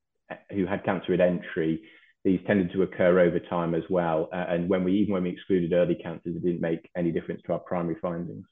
who 0.52 0.66
had 0.66 0.86
cancer 0.86 1.14
at 1.14 1.22
entry 1.22 1.82
these 2.24 2.40
tended 2.46 2.72
to 2.74 2.84
occur 2.84 3.20
over 3.20 3.40
time 3.40 3.74
as 3.74 3.84
well. 3.90 4.30
Uh, 4.34 4.46
and 4.50 4.70
when 4.70 4.84
we 4.84 4.94
even 4.94 5.14
when 5.14 5.24
we 5.24 5.30
excluded 5.30 5.74
early 5.74 5.96
cancers, 5.96 6.36
it 6.36 6.44
didn't 6.44 6.62
make 6.62 6.90
any 6.96 7.12
difference 7.12 7.42
to 7.46 7.54
our 7.54 7.60
primary 7.60 7.96
findings. 8.02 8.46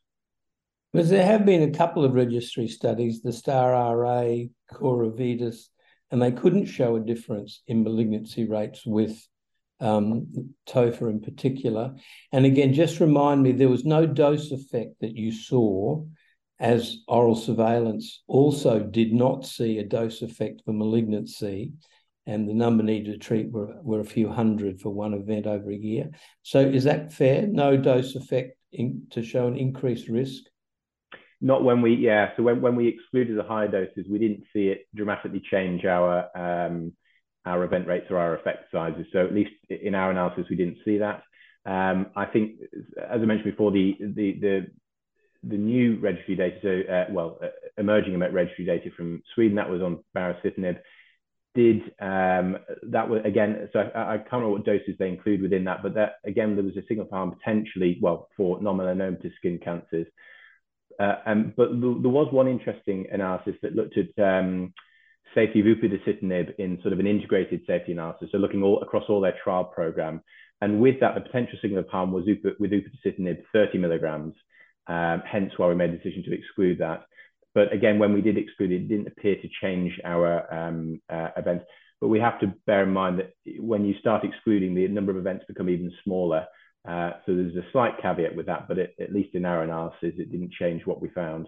Because 0.97 1.11
there 1.11 1.27
have 1.27 1.45
been 1.45 1.61
a 1.61 1.77
couple 1.77 2.03
of 2.03 2.15
registry 2.15 2.67
studies, 2.67 3.21
the 3.21 3.31
STAR-RA, 3.31 4.45
CorEvitas, 4.73 5.67
and 6.09 6.19
they 6.19 6.31
couldn't 6.31 6.65
show 6.65 6.95
a 6.95 6.99
difference 6.99 7.61
in 7.67 7.83
malignancy 7.83 8.45
rates 8.45 8.83
with 8.83 9.15
um, 9.79 10.55
TOFA 10.67 11.07
in 11.07 11.19
particular. 11.19 11.93
And 12.31 12.47
again, 12.47 12.73
just 12.73 12.99
remind 12.99 13.43
me, 13.43 13.51
there 13.51 13.69
was 13.69 13.85
no 13.85 14.07
dose 14.07 14.49
effect 14.49 14.95
that 15.01 15.15
you 15.15 15.31
saw 15.31 16.03
as 16.59 16.97
oral 17.07 17.35
surveillance 17.35 18.23
also 18.25 18.79
did 18.79 19.13
not 19.13 19.45
see 19.45 19.77
a 19.77 19.85
dose 19.85 20.23
effect 20.23 20.63
for 20.65 20.73
malignancy 20.73 21.73
and 22.25 22.49
the 22.49 22.55
number 22.55 22.81
needed 22.81 23.11
to 23.11 23.19
treat 23.19 23.51
were, 23.51 23.75
were 23.83 23.99
a 23.99 24.03
few 24.03 24.29
hundred 24.29 24.81
for 24.81 24.89
one 24.89 25.13
event 25.13 25.45
over 25.45 25.69
a 25.69 25.77
year. 25.77 26.09
So 26.41 26.59
is 26.59 26.85
that 26.85 27.13
fair? 27.13 27.45
No 27.45 27.77
dose 27.77 28.15
effect 28.15 28.57
in, 28.71 29.03
to 29.11 29.21
show 29.21 29.45
an 29.45 29.57
increased 29.57 30.07
risk? 30.07 30.41
Not 31.39 31.63
when 31.63 31.81
we, 31.81 31.93
yeah. 31.95 32.29
So 32.35 32.43
when, 32.43 32.61
when 32.61 32.75
we 32.75 32.87
excluded 32.87 33.37
the 33.37 33.43
higher 33.43 33.67
doses, 33.67 34.05
we 34.09 34.17
didn't 34.17 34.43
see 34.53 34.69
it 34.69 34.87
dramatically 34.95 35.41
change 35.51 35.85
our 35.85 36.29
um, 36.35 36.93
our 37.45 37.63
event 37.63 37.87
rates 37.87 38.07
or 38.09 38.17
our 38.17 38.35
effect 38.35 38.65
sizes. 38.71 39.05
So 39.13 39.25
at 39.25 39.33
least 39.33 39.51
in 39.69 39.95
our 39.95 40.11
analysis, 40.11 40.45
we 40.49 40.55
didn't 40.55 40.79
see 40.83 40.97
that. 40.97 41.23
Um, 41.65 42.07
I 42.15 42.25
think, 42.25 42.59
as 42.97 43.21
I 43.21 43.25
mentioned 43.25 43.51
before, 43.51 43.71
the 43.71 43.95
the 43.99 44.39
the 44.39 44.67
the 45.43 45.57
new 45.57 45.99
registry 45.99 46.35
data, 46.35 46.57
so 46.61 46.93
uh, 46.93 47.05
well, 47.11 47.39
uh, 47.41 47.47
emerging 47.77 48.17
registry 48.19 48.65
data 48.65 48.89
from 48.97 49.21
Sweden, 49.35 49.57
that 49.57 49.69
was 49.69 49.81
on 49.81 50.03
baricitinib 50.15 50.79
did 51.57 51.81
um, 51.99 52.57
that 52.83 53.09
was 53.09 53.21
again 53.25 53.67
so 53.73 53.79
I, 53.79 54.13
I, 54.13 54.17
can't 54.17 54.31
remember 54.33 54.51
what 54.51 54.65
doses 54.65 54.93
they 54.99 55.07
include 55.07 55.41
within 55.41 55.63
that 55.63 55.81
but 55.81 55.95
that 55.95 56.17
again 56.23 56.55
there 56.55 56.63
was 56.63 56.77
a 56.77 56.85
signal 56.87 57.09
arm 57.11 57.31
potentially 57.31 57.97
well 57.99 58.27
for 58.37 58.61
non-melanomatous 58.61 59.35
skin 59.37 59.59
cancers 59.63 60.05
um, 60.99 61.53
but 61.55 61.69
there 61.69 62.11
was 62.11 62.31
one 62.31 62.47
interesting 62.47 63.05
analysis 63.11 63.55
that 63.61 63.75
looked 63.75 63.97
at 63.97 64.23
um, 64.23 64.73
safety 65.35 65.59
of 65.59 65.65
upadacitinib 65.65 66.55
in 66.57 66.79
sort 66.81 66.93
of 66.93 66.99
an 66.99 67.07
integrated 67.07 67.61
safety 67.67 67.91
analysis 67.91 68.29
so 68.31 68.37
looking 68.37 68.63
all 68.63 68.81
across 68.81 69.03
all 69.09 69.21
their 69.21 69.35
trial 69.43 69.63
program 69.63 70.21
and 70.61 70.79
with 70.81 70.99
that 70.99 71.13
the 71.15 71.21
potential 71.21 71.59
signal 71.61 71.81
of 71.81 71.89
harm 71.89 72.11
was 72.11 72.25
up, 72.29 72.53
with 72.59 72.71
upadacitinib 72.71 73.43
30 73.53 73.77
milligrams 73.77 74.33
um, 74.87 75.21
hence 75.29 75.51
why 75.57 75.67
we 75.67 75.75
made 75.75 75.91
the 75.91 75.97
decision 75.97 76.23
to 76.23 76.33
exclude 76.33 76.79
that 76.79 77.05
but 77.57 77.73
again, 77.73 77.97
when 77.97 78.13
we 78.13 78.21
did 78.21 78.37
exclude 78.37 78.71
it, 78.71 78.83
it 78.83 78.87
didn't 78.87 79.07
appear 79.07 79.35
to 79.35 79.49
change 79.59 79.99
our 80.05 80.53
um, 80.53 81.01
uh, 81.09 81.29
events. 81.37 81.65
But 81.99 82.09
we 82.09 82.19
have 82.19 82.39
to 82.41 82.53
bear 82.67 82.83
in 82.83 82.91
mind 82.91 83.17
that 83.17 83.33
when 83.59 83.83
you 83.83 83.95
start 83.99 84.23
excluding, 84.23 84.75
the 84.75 84.87
number 84.87 85.11
of 85.11 85.17
events 85.17 85.45
become 85.47 85.67
even 85.67 85.91
smaller. 86.03 86.45
Uh, 86.87 87.11
so 87.25 87.35
there's 87.35 87.55
a 87.55 87.65
slight 87.71 88.01
caveat 88.01 88.35
with 88.35 88.45
that, 88.45 88.67
but 88.67 88.77
it, 88.77 88.95
at 88.99 89.13
least 89.13 89.35
in 89.35 89.45
our 89.45 89.63
analysis, 89.63 90.13
it 90.17 90.31
didn't 90.31 90.51
change 90.53 90.85
what 90.85 91.01
we 91.01 91.09
found. 91.09 91.47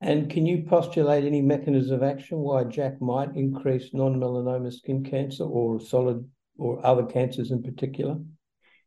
And 0.00 0.28
can 0.30 0.44
you 0.44 0.64
postulate 0.68 1.24
any 1.24 1.40
mechanism 1.40 1.96
of 1.96 2.02
action 2.02 2.38
why 2.38 2.64
JAK 2.64 3.00
might 3.00 3.34
increase 3.34 3.94
non-melanoma 3.94 4.72
skin 4.72 5.04
cancer 5.04 5.44
or 5.44 5.80
solid 5.80 6.28
or 6.58 6.84
other 6.84 7.04
cancers 7.04 7.50
in 7.50 7.62
particular? 7.62 8.18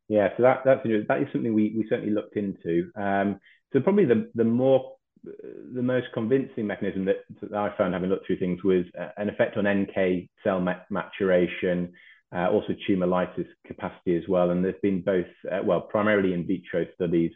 Yeah, 0.07 0.29
so 0.37 0.43
that 0.43 0.61
that's 0.65 0.81
that 0.83 1.21
is 1.21 1.27
something 1.31 1.53
we 1.53 1.73
we 1.77 1.85
certainly 1.87 2.13
looked 2.13 2.35
into. 2.35 2.91
Um, 2.95 3.39
so 3.71 3.79
probably 3.79 4.05
the 4.05 4.29
the 4.35 4.43
more 4.43 4.95
the 5.23 5.81
most 5.81 6.07
convincing 6.13 6.65
mechanism 6.65 7.05
that, 7.05 7.17
that, 7.41 7.53
I 7.53 7.75
found 7.77 7.93
having 7.93 8.09
looked 8.09 8.25
through 8.25 8.39
things 8.39 8.63
was 8.63 8.85
uh, 8.99 9.09
an 9.17 9.29
effect 9.29 9.57
on 9.57 9.67
NK 9.67 10.29
cell 10.43 10.65
maturation, 10.89 11.91
uh, 12.35 12.49
also 12.49 12.75
tumor 12.85 13.07
lysis 13.07 13.47
capacity 13.65 14.15
as 14.15 14.23
well. 14.27 14.51
And 14.51 14.63
there's 14.63 14.75
been 14.81 15.01
both, 15.01 15.25
uh, 15.51 15.61
well, 15.63 15.81
primarily 15.81 16.33
in 16.33 16.45
vitro 16.45 16.85
studies 16.95 17.31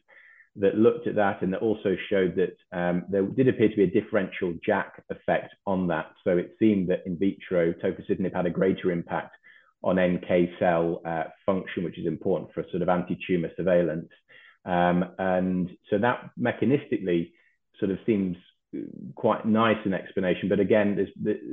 that 0.56 0.76
looked 0.76 1.08
at 1.08 1.16
that 1.16 1.42
and 1.42 1.52
that 1.52 1.62
also 1.62 1.96
showed 2.10 2.36
that 2.36 2.56
um, 2.78 3.06
there 3.10 3.24
did 3.24 3.48
appear 3.48 3.70
to 3.70 3.76
be 3.76 3.84
a 3.84 4.02
differential 4.02 4.54
JAK 4.64 5.04
effect 5.10 5.56
on 5.66 5.88
that. 5.88 6.12
So 6.24 6.38
it 6.38 6.56
seemed 6.60 6.90
that 6.90 7.04
in 7.08 7.18
vitro, 7.18 7.74
tofacitinib 7.74 8.36
had 8.36 8.46
a 8.46 8.52
greater 8.52 8.92
impact 8.92 9.36
on 9.84 10.00
NK 10.00 10.60
cell 10.60 11.02
uh, 11.06 11.24
function, 11.46 11.84
which 11.84 11.98
is 11.98 12.06
important 12.06 12.54
for 12.54 12.64
sort 12.70 12.84
of 12.84 12.90
anti-tumor 12.90 13.50
surveillance. 13.58 14.10
Um, 14.64 15.06
and 15.18 15.70
so 15.90 15.98
that 15.98 16.30
mechanistically 16.40 17.32
sort 17.80 17.92
of 17.92 17.98
seems 18.06 18.38
quite 19.16 19.46
nice 19.46 19.78
in 19.86 19.94
explanation. 19.94 20.50
But 20.50 20.60
again, 20.60 20.96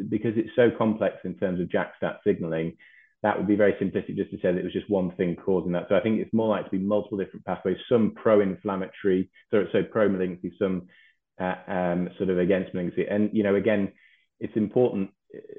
because 0.08 0.34
it's 0.36 0.54
so 0.54 0.70
complex 0.76 1.16
in 1.24 1.34
terms 1.34 1.60
of 1.60 1.70
JAK-STAT 1.70 2.20
signaling, 2.24 2.76
that 3.22 3.36
would 3.36 3.46
be 3.46 3.56
very 3.56 3.74
simplistic 3.74 4.16
just 4.16 4.30
to 4.30 4.36
say 4.38 4.52
that 4.52 4.58
it 4.58 4.64
was 4.64 4.72
just 4.72 4.88
one 4.88 5.10
thing 5.16 5.36
causing 5.36 5.72
that. 5.72 5.86
So 5.88 5.96
I 5.96 6.00
think 6.00 6.20
it's 6.20 6.32
more 6.32 6.48
likely 6.48 6.70
to 6.70 6.78
be 6.78 6.84
multiple 6.84 7.18
different 7.18 7.44
pathways, 7.44 7.76
some 7.88 8.14
pro-inflammatory, 8.14 9.30
so, 9.50 9.64
so 9.72 9.82
pro-malignancy, 9.82 10.54
some 10.58 10.88
uh, 11.40 11.54
um, 11.66 12.08
sort 12.16 12.30
of 12.30 12.38
against 12.38 12.72
malignancy. 12.72 13.06
And, 13.10 13.30
you 13.32 13.42
know, 13.42 13.56
again, 13.56 13.92
it's 14.40 14.56
important. 14.56 15.10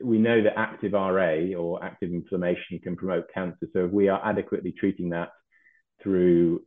We 0.04 0.18
know 0.18 0.44
that 0.44 0.58
active 0.58 0.94
RA 0.94 1.56
or 1.56 1.84
active 1.84 2.12
inflammation 2.12 2.80
can 2.84 2.96
promote 2.96 3.32
cancer. 3.34 3.68
So 3.74 3.86
if 3.86 3.92
we 3.92 4.10
are 4.10 4.22
adequately 4.28 4.74
treating 4.78 5.10
that 5.10 5.30
through 6.02 6.62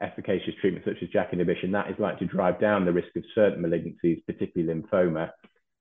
efficacious 0.00 0.54
treatment 0.60 0.84
such 0.84 1.02
as 1.02 1.08
JAK 1.10 1.32
inhibition, 1.32 1.72
that 1.72 1.90
is 1.90 1.96
likely 1.98 2.26
to 2.26 2.32
drive 2.32 2.60
down 2.60 2.84
the 2.84 2.92
risk 2.92 3.14
of 3.16 3.24
certain 3.34 3.62
malignancies, 3.62 4.24
particularly 4.26 4.82
lymphoma. 4.82 5.30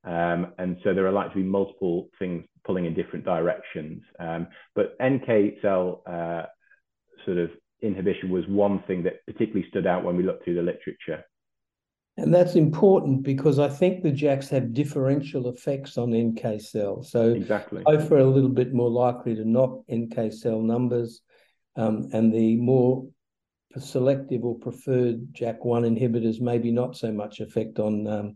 Um, 0.07 0.53
and 0.57 0.77
so 0.83 0.93
there 0.93 1.05
are 1.05 1.11
likely 1.11 1.41
to 1.41 1.43
be 1.43 1.49
multiple 1.49 2.09
things 2.17 2.45
pulling 2.65 2.85
in 2.85 2.93
different 2.93 3.25
directions. 3.25 4.01
Um, 4.19 4.47
but 4.73 4.95
NK 5.03 5.61
cell 5.61 6.01
uh, 6.07 6.43
sort 7.25 7.37
of 7.37 7.49
inhibition 7.81 8.29
was 8.29 8.45
one 8.47 8.81
thing 8.87 9.03
that 9.03 9.25
particularly 9.25 9.67
stood 9.69 9.85
out 9.85 10.05
when 10.05 10.15
we 10.15 10.23
looked 10.23 10.45
through 10.45 10.55
the 10.55 10.61
literature. 10.61 11.25
And 12.15 12.33
that's 12.33 12.55
important 12.55 13.23
because 13.23 13.59
I 13.59 13.67
think 13.67 14.01
the 14.01 14.11
JAKs 14.11 14.49
have 14.49 14.73
differential 14.73 15.49
effects 15.49 15.97
on 15.97 16.15
NK 16.15 16.61
cells. 16.61 17.11
So 17.11 17.33
exactly. 17.33 17.83
both 17.85 18.11
are 18.11 18.17
a 18.17 18.25
little 18.25 18.49
bit 18.49 18.73
more 18.73 18.89
likely 18.89 19.35
to 19.35 19.45
knock 19.45 19.83
NK 19.93 20.33
cell 20.33 20.61
numbers, 20.61 21.21
um, 21.75 22.09
and 22.13 22.33
the 22.33 22.55
more 22.55 23.07
selective 23.77 24.43
or 24.43 24.57
preferred 24.57 25.31
JAK1 25.33 25.85
inhibitors, 25.85 26.41
maybe 26.41 26.71
not 26.71 26.97
so 26.97 27.11
much 27.11 27.39
effect 27.39 27.77
on 27.77 28.07
um, 28.07 28.35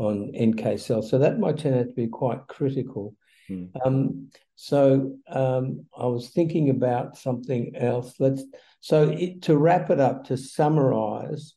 on 0.00 0.32
NK 0.34 0.78
cells. 0.78 1.10
So 1.10 1.18
that 1.18 1.38
might 1.38 1.58
turn 1.58 1.78
out 1.78 1.88
to 1.88 1.94
be 1.94 2.08
quite 2.08 2.46
critical. 2.46 3.14
Hmm. 3.48 3.64
Um, 3.84 4.30
so 4.56 5.16
um, 5.28 5.86
I 5.96 6.06
was 6.06 6.30
thinking 6.30 6.70
about 6.70 7.18
something 7.18 7.76
else. 7.76 8.14
Let's 8.18 8.42
so 8.80 9.10
it, 9.10 9.42
to 9.42 9.56
wrap 9.56 9.90
it 9.90 10.00
up 10.00 10.24
to 10.26 10.36
summarize, 10.36 11.54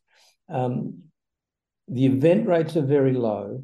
um, 0.50 1.04
the 1.88 2.06
event 2.06 2.48
rates 2.48 2.76
are 2.76 2.86
very 2.86 3.14
low. 3.14 3.64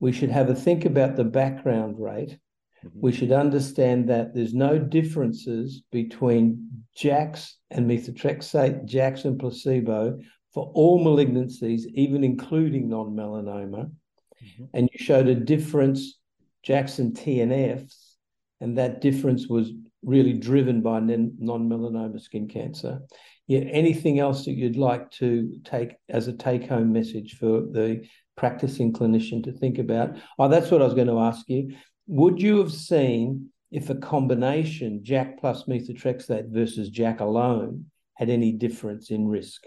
We 0.00 0.12
should 0.12 0.30
have 0.30 0.50
a 0.50 0.54
think 0.54 0.84
about 0.84 1.16
the 1.16 1.24
background 1.24 1.96
rate. 1.98 2.38
Mm-hmm. 2.84 3.00
We 3.00 3.12
should 3.12 3.32
understand 3.32 4.08
that 4.10 4.34
there's 4.34 4.54
no 4.54 4.78
differences 4.78 5.82
between 5.90 6.84
JAKs 6.98 7.52
and 7.70 7.88
methotrexate, 7.88 8.86
JAKs 8.86 9.24
and 9.24 9.38
placebo 9.38 10.18
for 10.54 10.70
all 10.72 11.04
malignancies, 11.04 11.82
even 11.94 12.22
including 12.22 12.88
non-melanoma. 12.88 13.90
Mm-hmm. 13.90 14.64
And 14.72 14.88
you 14.92 15.04
showed 15.04 15.26
a 15.26 15.34
difference, 15.34 16.18
Jackson 16.62 17.12
TNFs, 17.12 18.14
and 18.60 18.78
that 18.78 19.00
difference 19.00 19.48
was 19.48 19.72
really 20.02 20.32
driven 20.32 20.80
by 20.80 21.00
non-melanoma 21.00 22.20
skin 22.20 22.46
cancer. 22.46 23.00
Yeah, 23.48 23.60
anything 23.60 24.20
else 24.20 24.44
that 24.44 24.52
you'd 24.52 24.76
like 24.76 25.10
to 25.12 25.60
take 25.64 25.96
as 26.08 26.28
a 26.28 26.32
take-home 26.32 26.92
message 26.92 27.36
for 27.36 27.60
the 27.60 28.06
practicing 28.36 28.92
clinician 28.92 29.42
to 29.44 29.52
think 29.52 29.78
about? 29.78 30.16
Oh, 30.38 30.48
that's 30.48 30.70
what 30.70 30.80
I 30.80 30.84
was 30.84 30.94
going 30.94 31.08
to 31.08 31.18
ask 31.18 31.48
you. 31.48 31.74
Would 32.06 32.40
you 32.40 32.58
have 32.58 32.72
seen 32.72 33.50
if 33.70 33.90
a 33.90 33.94
combination 33.96 35.00
JAK 35.02 35.40
plus 35.40 35.64
methotrexate 35.64 36.50
versus 36.50 36.90
JAK 36.90 37.20
alone 37.20 37.86
had 38.14 38.30
any 38.30 38.52
difference 38.52 39.10
in 39.10 39.26
risk? 39.26 39.64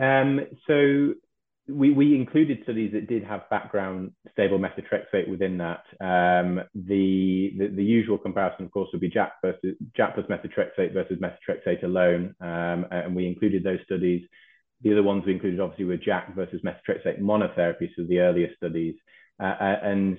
Um, 0.00 0.40
so 0.66 1.14
we, 1.68 1.90
we 1.90 2.14
included 2.14 2.60
studies 2.62 2.92
that 2.92 3.08
did 3.08 3.24
have 3.24 3.50
background 3.50 4.12
stable 4.32 4.58
methotrexate 4.58 5.28
within 5.28 5.58
that. 5.58 5.82
Um, 6.00 6.60
the, 6.74 7.52
the, 7.58 7.68
the 7.74 7.84
usual 7.84 8.18
comparison, 8.18 8.64
of 8.64 8.70
course, 8.70 8.88
would 8.92 9.00
be 9.00 9.10
JAK 9.10 9.32
versus 9.42 9.76
JAK 9.96 10.14
plus 10.14 10.26
methotrexate 10.26 10.92
versus 10.92 11.18
methotrexate 11.18 11.82
alone, 11.82 12.34
um, 12.40 12.86
and 12.90 13.16
we 13.16 13.26
included 13.26 13.64
those 13.64 13.80
studies. 13.84 14.22
The 14.82 14.92
other 14.92 15.02
ones 15.02 15.24
we 15.26 15.32
included 15.32 15.58
obviously 15.58 15.86
were 15.86 15.96
JAK 15.96 16.34
versus 16.36 16.60
methotrexate 16.62 17.20
monotherapy, 17.20 17.88
so 17.96 18.04
the 18.04 18.20
earlier 18.20 18.48
studies, 18.56 18.94
uh, 19.40 19.56
uh, 19.60 19.80
and 19.82 20.18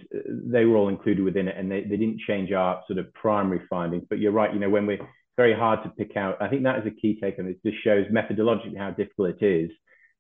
they 0.51 0.65
were 0.65 0.75
all 0.75 0.89
included 0.89 1.23
within 1.23 1.47
it, 1.47 1.55
and 1.57 1.71
they, 1.71 1.81
they 1.81 1.97
didn't 1.97 2.19
change 2.27 2.51
our 2.51 2.83
sort 2.87 2.99
of 2.99 3.13
primary 3.13 3.61
findings. 3.69 4.03
But 4.09 4.19
you're 4.19 4.33
right, 4.33 4.53
you 4.53 4.59
know, 4.59 4.69
when 4.69 4.85
we're 4.85 5.07
very 5.37 5.53
hard 5.53 5.83
to 5.83 5.89
pick 5.89 6.17
out, 6.17 6.41
I 6.41 6.49
think 6.49 6.63
that 6.63 6.79
is 6.79 6.87
a 6.87 7.01
key 7.01 7.19
take 7.21 7.37
on 7.39 7.45
this. 7.45 7.55
This 7.63 7.75
shows 7.83 8.07
methodologically 8.07 8.77
how 8.77 8.89
difficult 8.91 9.35
it 9.39 9.45
is 9.45 9.71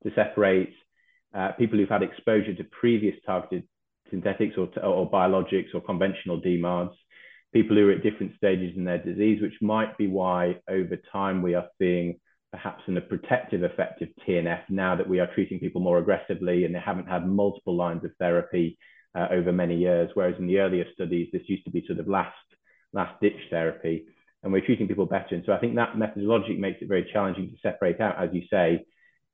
to 0.03 0.11
separate 0.13 0.73
uh, 1.35 1.51
people 1.53 1.77
who've 1.77 1.89
had 1.89 2.03
exposure 2.03 2.53
to 2.53 2.63
previous 2.65 3.15
targeted 3.25 3.63
synthetics 4.11 4.55
or, 4.57 4.69
or 4.85 5.09
biologics 5.09 5.73
or 5.73 5.81
conventional 5.81 6.39
DMARDs, 6.39 6.93
people 7.51 7.75
who 7.75 7.89
are 7.89 7.93
at 7.93 8.03
different 8.03 8.37
stages 8.37 8.77
in 8.77 8.85
their 8.85 9.03
disease, 9.03 9.41
which 9.41 9.59
might 9.59 9.97
be 9.97 10.07
why 10.07 10.55
over 10.69 10.97
time 11.11 11.41
we 11.41 11.55
are 11.55 11.67
seeing 11.79 12.19
perhaps 12.51 12.83
in 12.87 12.95
a 12.95 13.01
protective 13.01 13.63
effect 13.63 14.01
of 14.01 14.07
TNF 14.25 14.61
now 14.69 14.95
that 14.95 15.09
we 15.09 15.19
are 15.19 15.33
treating 15.33 15.59
people 15.59 15.81
more 15.81 15.97
aggressively 15.97 16.63
and 16.63 16.73
they 16.73 16.79
haven't 16.79 17.07
had 17.07 17.27
multiple 17.27 17.75
lines 17.75 18.05
of 18.05 18.11
therapy 18.19 18.77
uh, 19.15 19.27
over 19.31 19.51
many 19.51 19.75
years. 19.75 20.11
Whereas 20.13 20.35
in 20.39 20.47
the 20.47 20.59
earlier 20.59 20.85
studies, 20.93 21.27
this 21.33 21.41
used 21.47 21.65
to 21.65 21.71
be 21.71 21.83
sort 21.87 21.99
of 21.99 22.07
last, 22.07 22.35
last 22.93 23.19
ditch 23.19 23.39
therapy 23.49 24.05
and 24.43 24.53
we're 24.53 24.65
treating 24.65 24.87
people 24.87 25.05
better. 25.05 25.35
And 25.35 25.43
so 25.45 25.53
I 25.53 25.59
think 25.59 25.75
that 25.75 25.97
methodology 25.97 26.57
makes 26.57 26.81
it 26.81 26.87
very 26.87 27.09
challenging 27.11 27.49
to 27.49 27.57
separate 27.61 27.99
out, 27.99 28.21
as 28.21 28.29
you 28.33 28.43
say, 28.49 28.85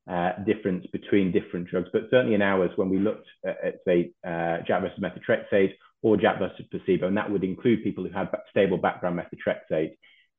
uh, 0.10 0.34
difference 0.46 0.86
between 0.92 1.32
different 1.32 1.68
drugs. 1.68 1.90
But 1.94 2.04
certainly 2.10 2.36
in 2.36 2.42
ours, 2.42 2.72
when 2.76 2.90
we 2.90 3.00
looked 3.00 3.28
at, 3.46 3.58
at 3.64 3.76
say, 3.86 4.12
uh, 4.26 4.58
JAK 4.68 4.82
versus 4.82 5.00
methotrexate 5.00 5.74
or 6.02 6.18
JAK 6.18 6.40
versus 6.40 6.66
placebo, 6.72 7.08
and 7.08 7.18
that 7.18 7.32
would 7.32 7.44
include 7.44 7.84
people 7.84 8.04
who 8.04 8.12
had 8.12 8.30
stable 8.50 8.78
background 8.78 9.20
methotrexate, 9.20 9.92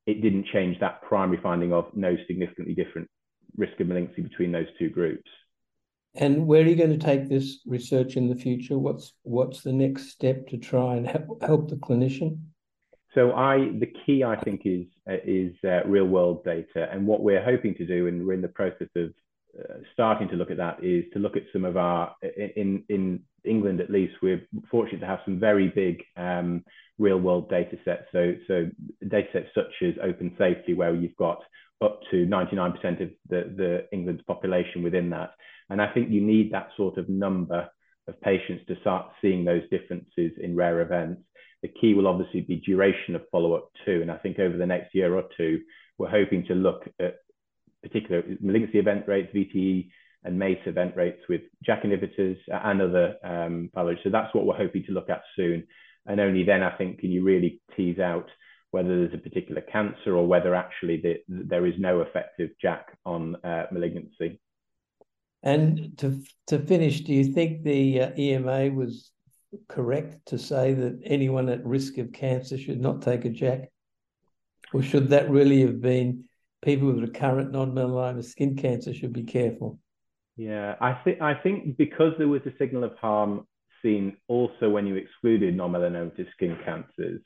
it 0.07 0.21
didn't 0.21 0.47
change 0.53 0.79
that 0.81 1.03
primary 1.03 1.41
finding 1.43 1.73
of 1.73 1.87
no 1.95 2.17
significantly 2.27 2.75
different 2.75 3.09
risk 3.57 3.79
of 3.81 3.89
malignancy 3.89 4.23
between 4.23 4.53
those 4.53 4.67
two 4.79 4.91
groups. 4.91 5.31
And 6.17 6.47
where 6.47 6.63
are 6.63 6.67
you 6.67 6.77
going 6.77 6.97
to 6.97 7.05
take 7.05 7.29
this 7.29 7.61
research 7.67 8.17
in 8.17 8.29
the 8.29 8.37
future? 8.37 8.79
What's 8.79 9.13
what's 9.23 9.63
the 9.63 9.73
next 9.73 10.11
step 10.11 10.47
to 10.49 10.59
try 10.59 10.95
and 10.95 11.07
help, 11.07 11.43
help 11.43 11.71
the 11.71 11.77
clinician? 11.77 12.39
So 13.15 13.33
I, 13.33 13.71
the 13.79 13.93
key 14.05 14.25
I 14.25 14.37
think 14.41 14.63
is 14.65 14.87
is 15.07 15.55
uh, 15.65 15.85
real 15.87 16.07
world 16.07 16.45
data, 16.45 16.89
and 16.91 17.07
what 17.07 17.23
we're 17.23 17.45
hoping 17.45 17.75
to 17.77 17.87
do, 17.87 18.09
and 18.09 18.27
we're 18.27 18.35
in 18.35 18.43
the 18.43 18.49
process 18.49 18.89
of 18.97 19.13
uh, 19.59 19.75
starting 19.93 20.29
to 20.29 20.35
look 20.35 20.51
at 20.51 20.57
that, 20.57 20.83
is 20.83 21.05
to 21.13 21.19
look 21.21 21.37
at 21.37 21.45
some 21.53 21.65
of 21.65 21.77
our 21.77 22.15
in 22.57 22.83
in 22.89 23.21
England 23.45 23.81
at 23.81 23.91
least. 23.91 24.15
We're 24.23 24.43
fortunate 24.71 25.01
to 25.01 25.07
have 25.07 25.21
some 25.25 25.39
very 25.39 25.69
big 25.69 26.03
um, 26.17 26.65
real 26.99 27.19
world 27.19 27.49
data 27.51 27.77
sets. 27.85 28.05
So, 28.13 28.35
so 28.47 28.71
data 29.09 29.29
sets 29.33 29.49
such 29.55 29.73
as 29.83 29.95
OpenSAFELY, 29.97 30.75
where 30.75 30.95
you've 30.95 31.17
got 31.17 31.41
up 31.83 32.01
to 32.11 32.27
99% 32.27 33.03
of 33.03 33.11
the, 33.29 33.53
the 33.57 33.87
England's 33.93 34.23
population 34.23 34.83
within 34.83 35.11
that. 35.11 35.35
And 35.71 35.81
I 35.81 35.93
think 35.93 36.11
you 36.11 36.21
need 36.21 36.53
that 36.53 36.69
sort 36.77 36.99
of 36.99 37.09
number 37.09 37.69
of 38.07 38.21
patients 38.21 38.65
to 38.69 38.79
start 38.81 39.11
seeing 39.21 39.45
those 39.45 39.63
differences 39.71 40.33
in 40.41 40.55
rare 40.55 40.83
events. 40.83 41.23
The 41.65 41.73
key 41.81 41.95
will 41.95 42.07
obviously 42.07 42.43
be 42.43 42.57
duration 42.57 43.15
of 43.15 43.23
follow-up 43.33 43.71
too. 43.87 44.03
And 44.03 44.11
I 44.11 44.19
think 44.19 44.39
over 44.39 44.59
the 44.59 44.67
next 44.67 44.95
year 44.95 45.17
or 45.17 45.25
two, 45.35 45.63
we're 45.97 46.11
hoping 46.11 46.45
to 46.49 46.55
look 46.55 46.87
at 47.01 47.15
particular 47.83 48.23
malignancy 48.43 48.79
event 48.79 49.09
rates, 49.09 49.33
VTE 49.35 49.89
and 50.25 50.39
MACE 50.39 50.59
event 50.67 50.95
rates 50.95 51.23
with 51.27 51.41
JAK 51.67 51.85
inhibitors 51.85 52.37
and 52.49 52.83
other 52.83 53.17
um, 53.25 53.71
biologics. 53.75 54.03
So 54.05 54.11
that's 54.11 54.35
what 54.35 54.45
we're 54.45 54.59
hoping 54.59 54.85
to 54.85 54.93
look 54.93 55.09
at 55.09 55.23
soon. 55.37 55.67
And 56.05 56.21
only 56.21 56.45
then, 56.45 56.63
I 56.63 56.77
think, 56.77 56.99
can 56.99 57.11
you 57.11 57.25
really 57.25 57.63
tease 57.75 57.99
out 57.99 58.29
whether 58.71 58.89
there's 58.89 59.15
a 59.15 59.19
particular 59.27 59.63
cancer 59.63 60.15
or 60.15 60.27
whether 60.27 60.55
actually 60.55 61.01
the, 61.01 61.17
there 61.29 61.65
is 61.65 61.75
no 61.79 62.03
effective 62.03 62.51
JAK 62.61 62.85
on 63.07 63.37
uh, 63.43 63.69
malignancy. 63.73 64.39
And 65.43 65.97
to 65.97 66.23
to 66.49 66.59
finish, 66.59 67.01
do 67.01 67.15
you 67.15 67.33
think 67.33 67.63
the 67.63 68.03
uh, 68.03 68.11
EMA 68.19 68.71
was 68.75 69.11
correct 69.69 70.27
to 70.27 70.39
say 70.39 70.75
that 70.75 71.01
anyone 71.05 71.49
at 71.49 71.65
risk 71.65 71.99
of 71.99 72.13
cancer 72.13 72.59
should 72.59 72.81
not 72.81 73.03
take 73.03 73.25
a 73.25 73.31
JAK, 73.31 73.69
or 74.73 74.83
should 74.83 75.09
that 75.11 75.31
really 75.31 75.61
have 75.63 75.81
been 75.81 76.25
people 76.63 76.89
with 76.89 76.99
recurrent 76.99 77.53
non-melanoma 77.53 78.25
skin 78.25 78.57
cancer 78.57 78.95
should 78.95 79.13
be 79.13 79.25
careful? 79.25 79.79
Yeah, 80.37 80.75
I 80.81 80.95
think 81.05 81.21
I 81.21 81.35
think 81.35 81.77
because 81.77 82.13
there 82.19 82.29
was 82.29 82.43
a 82.47 82.57
signal 82.59 82.85
of 82.85 82.97
harm 82.97 83.47
seen 83.83 84.17
also 84.29 84.69
when 84.71 84.87
you 84.87 84.97
excluded 84.97 85.57
non-melanomatous 85.57 86.31
skin 86.33 86.57
cancers, 86.65 87.21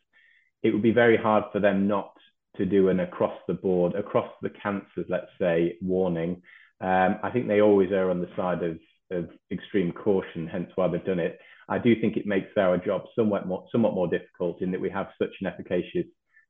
it 0.62 0.71
would 0.73 0.83
be 0.83 0.91
very 0.91 1.17
hard 1.17 1.45
for 1.53 1.61
them 1.61 1.87
not 1.88 2.12
to 2.57 2.67
do 2.67 2.88
an 2.88 3.01
across 3.01 3.38
the 3.47 3.55
board, 3.55 3.95
across 3.95 4.31
the 4.43 4.51
cancers, 4.51 5.07
let's 5.09 5.31
say, 5.38 5.77
warning. 5.81 6.43
Um, 6.81 7.19
I 7.23 7.31
think 7.31 7.47
they 7.47 7.61
always 7.61 7.91
err 7.93 8.11
on 8.11 8.21
the 8.21 8.29
side 8.37 8.62
of, 8.62 8.79
of 9.11 9.31
extreme 9.51 9.93
caution, 9.93 10.47
hence 10.47 10.71
why 10.75 10.88
they've 10.88 11.05
done 11.05 11.21
it. 11.21 11.38
I 11.68 11.78
do 11.78 11.94
think 12.00 12.16
it 12.16 12.26
makes 12.26 12.57
our 12.57 12.78
job 12.78 13.02
somewhat 13.14 13.46
more, 13.46 13.66
somewhat 13.70 13.94
more 13.94 14.09
difficult 14.09 14.62
in 14.62 14.70
that 14.70 14.81
we 14.81 14.90
have 14.90 15.09
such 15.20 15.35
an 15.40 15.46
efficacious 15.46 16.07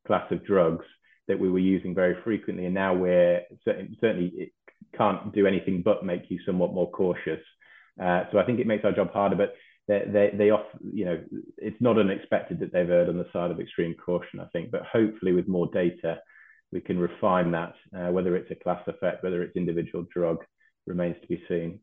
class 0.06 0.30
of 0.30 0.44
drugs 0.44 0.86
that 1.26 1.38
we 1.38 1.50
were 1.50 1.58
using 1.58 1.94
very 1.94 2.16
frequently, 2.22 2.66
and 2.66 2.74
now 2.74 2.94
we're 2.94 3.42
certainly 3.64 4.32
it 4.36 4.52
can't 4.96 5.34
do 5.34 5.46
anything 5.46 5.82
but 5.82 6.04
make 6.04 6.30
you 6.30 6.38
somewhat 6.46 6.72
more 6.72 6.90
cautious. 6.90 7.40
Uh, 8.02 8.24
so 8.30 8.38
I 8.38 8.44
think 8.44 8.60
it 8.60 8.66
makes 8.66 8.84
our 8.84 8.92
job 8.92 9.12
harder. 9.12 9.36
But 9.36 9.54
they, 9.88 10.04
they, 10.06 10.30
they 10.36 10.50
off, 10.50 10.66
you 10.92 11.04
know, 11.04 11.20
it's 11.56 11.80
not 11.80 11.98
unexpected 11.98 12.60
that 12.60 12.72
they've 12.72 12.88
erred 12.88 13.08
on 13.08 13.18
the 13.18 13.26
side 13.32 13.50
of 13.50 13.58
extreme 13.58 13.94
caution, 13.94 14.38
I 14.38 14.46
think, 14.52 14.70
but 14.70 14.82
hopefully 14.82 15.32
with 15.32 15.48
more 15.48 15.68
data, 15.72 16.20
we 16.70 16.80
can 16.80 16.98
refine 16.98 17.50
that, 17.52 17.74
uh, 17.96 18.12
whether 18.12 18.36
it's 18.36 18.50
a 18.50 18.54
class 18.54 18.82
effect, 18.86 19.24
whether 19.24 19.42
it's 19.42 19.56
individual 19.56 20.06
drug, 20.14 20.44
remains 20.86 21.16
to 21.22 21.26
be 21.26 21.42
seen. 21.48 21.80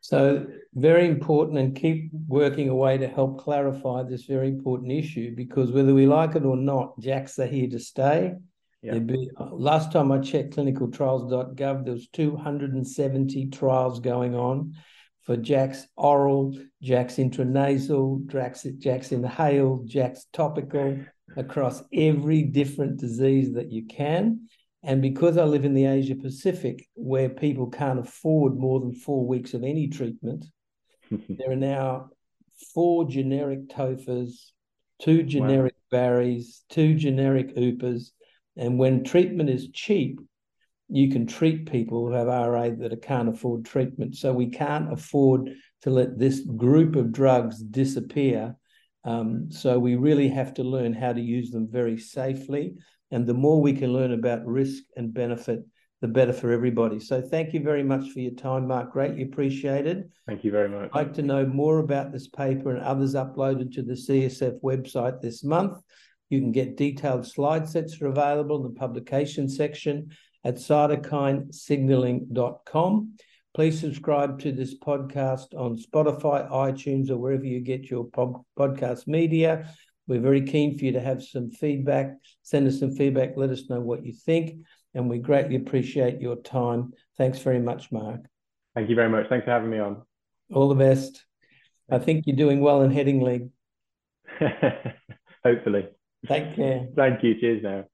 So 0.00 0.46
very 0.74 1.06
important 1.06 1.58
and 1.58 1.76
keep 1.76 2.10
working 2.26 2.68
away 2.68 2.98
to 2.98 3.06
help 3.06 3.38
clarify 3.40 4.02
this 4.02 4.24
very 4.24 4.48
important 4.48 4.92
issue 4.92 5.34
because 5.36 5.72
whether 5.72 5.92
we 5.92 6.06
like 6.06 6.36
it 6.36 6.44
or 6.44 6.56
not, 6.56 6.98
JAKs 7.00 7.38
are 7.38 7.46
here 7.46 7.68
to 7.68 7.78
stay. 7.78 8.34
Yeah. 8.82 8.98
Be, 8.98 9.30
last 9.38 9.92
time 9.92 10.10
I 10.10 10.18
checked 10.20 10.56
clinicaltrials.gov, 10.56 11.84
there 11.84 11.92
was 11.92 12.08
270 12.08 13.48
trials 13.48 14.00
going 14.00 14.34
on 14.34 14.74
for 15.22 15.36
JAKs 15.36 15.86
oral, 15.96 16.58
JAKs 16.82 17.18
intranasal, 17.18 18.26
JAKs, 18.26 18.80
JAKs 18.80 19.12
inhaled, 19.12 19.88
JAKs 19.88 20.24
topical 20.32 20.98
across 21.36 21.82
every 21.92 22.42
different 22.42 22.98
disease 22.98 23.52
that 23.52 23.70
you 23.70 23.86
can. 23.86 24.48
And 24.82 25.02
because 25.02 25.36
I 25.36 25.44
live 25.44 25.64
in 25.64 25.74
the 25.74 25.86
Asia 25.86 26.14
Pacific, 26.14 26.86
where 26.94 27.28
people 27.28 27.68
can't 27.68 27.98
afford 27.98 28.56
more 28.56 28.80
than 28.80 28.94
four 28.94 29.26
weeks 29.26 29.52
of 29.52 29.62
any 29.62 29.88
treatment, 29.88 30.46
there 31.10 31.50
are 31.50 31.56
now 31.56 32.10
four 32.72 33.06
generic 33.06 33.68
TOFAs, 33.68 34.52
two 35.00 35.22
generic 35.22 35.74
wow. 35.92 35.98
Barrys, 35.98 36.62
two 36.70 36.94
generic 36.94 37.54
UPAs. 37.56 38.10
And 38.56 38.78
when 38.78 39.04
treatment 39.04 39.50
is 39.50 39.70
cheap, 39.70 40.20
you 40.88 41.10
can 41.10 41.26
treat 41.26 41.70
people 41.70 42.06
who 42.06 42.12
have 42.12 42.26
RA 42.26 42.68
that 42.70 43.02
can't 43.02 43.28
afford 43.28 43.64
treatment. 43.64 44.16
So 44.16 44.32
we 44.32 44.48
can't 44.48 44.92
afford 44.92 45.50
to 45.82 45.90
let 45.90 46.18
this 46.18 46.40
group 46.40 46.96
of 46.96 47.12
drugs 47.12 47.62
disappear. 47.62 48.56
Um, 49.04 49.50
so 49.50 49.78
we 49.78 49.96
really 49.96 50.28
have 50.28 50.54
to 50.54 50.62
learn 50.62 50.92
how 50.92 51.12
to 51.12 51.20
use 51.20 51.50
them 51.50 51.68
very 51.70 51.98
safely. 51.98 52.74
And 53.10 53.26
the 53.26 53.34
more 53.34 53.60
we 53.60 53.72
can 53.72 53.92
learn 53.92 54.12
about 54.12 54.46
risk 54.46 54.84
and 54.96 55.12
benefit, 55.12 55.64
the 56.00 56.08
better 56.08 56.32
for 56.32 56.52
everybody. 56.52 56.98
So 56.98 57.20
thank 57.20 57.52
you 57.52 57.60
very 57.60 57.82
much 57.82 58.10
for 58.10 58.20
your 58.20 58.32
time, 58.32 58.68
Mark. 58.68 58.92
Greatly 58.92 59.22
appreciated. 59.22 60.10
Thank 60.26 60.44
you 60.44 60.50
very 60.50 60.68
much. 60.68 60.90
I'd 60.92 60.94
like 60.94 61.12
to 61.14 61.22
know 61.22 61.44
more 61.44 61.78
about 61.78 62.12
this 62.12 62.28
paper 62.28 62.70
and 62.70 62.82
others 62.82 63.14
uploaded 63.14 63.72
to 63.74 63.82
the 63.82 63.92
CSF 63.92 64.60
website 64.62 65.20
this 65.20 65.44
month. 65.44 65.76
You 66.30 66.40
can 66.40 66.52
get 66.52 66.78
detailed 66.78 67.26
slide 67.26 67.68
sets 67.68 68.00
are 68.00 68.06
available 68.06 68.56
in 68.56 68.62
the 68.62 68.78
publication 68.78 69.48
section 69.48 70.10
at 70.44 70.54
cytokinesignaling.com. 70.54 73.14
Please 73.52 73.80
subscribe 73.80 74.38
to 74.40 74.52
this 74.52 74.78
podcast 74.78 75.54
on 75.56 75.76
Spotify, 75.76 76.48
iTunes, 76.50 77.10
or 77.10 77.16
wherever 77.16 77.44
you 77.44 77.60
get 77.60 77.90
your 77.90 78.04
podcast 78.06 79.08
media. 79.08 79.68
We're 80.06 80.20
very 80.20 80.42
keen 80.42 80.78
for 80.78 80.84
you 80.84 80.92
to 80.92 81.00
have 81.00 81.22
some 81.22 81.50
feedback. 81.50 82.14
Send 82.42 82.68
us 82.68 82.78
some 82.78 82.92
feedback. 82.92 83.30
Let 83.36 83.50
us 83.50 83.68
know 83.68 83.80
what 83.80 84.04
you 84.04 84.12
think. 84.12 84.64
And 84.94 85.08
we 85.08 85.18
greatly 85.18 85.56
appreciate 85.56 86.20
your 86.20 86.36
time. 86.36 86.92
Thanks 87.16 87.38
very 87.40 87.60
much, 87.60 87.90
Mark. 87.90 88.20
Thank 88.74 88.88
you 88.88 88.96
very 88.96 89.08
much. 89.08 89.28
Thanks 89.28 89.44
for 89.44 89.50
having 89.50 89.70
me 89.70 89.78
on. 89.78 90.02
All 90.52 90.68
the 90.68 90.74
best. 90.74 91.24
I 91.90 91.98
think 91.98 92.26
you're 92.26 92.36
doing 92.36 92.60
well 92.60 92.82
in 92.82 92.92
Headingley. 92.92 93.50
Hopefully. 95.44 95.88
Take 96.26 96.54
care. 96.54 96.86
Thank 96.94 97.24
you. 97.24 97.40
Cheers 97.40 97.62
now. 97.62 97.84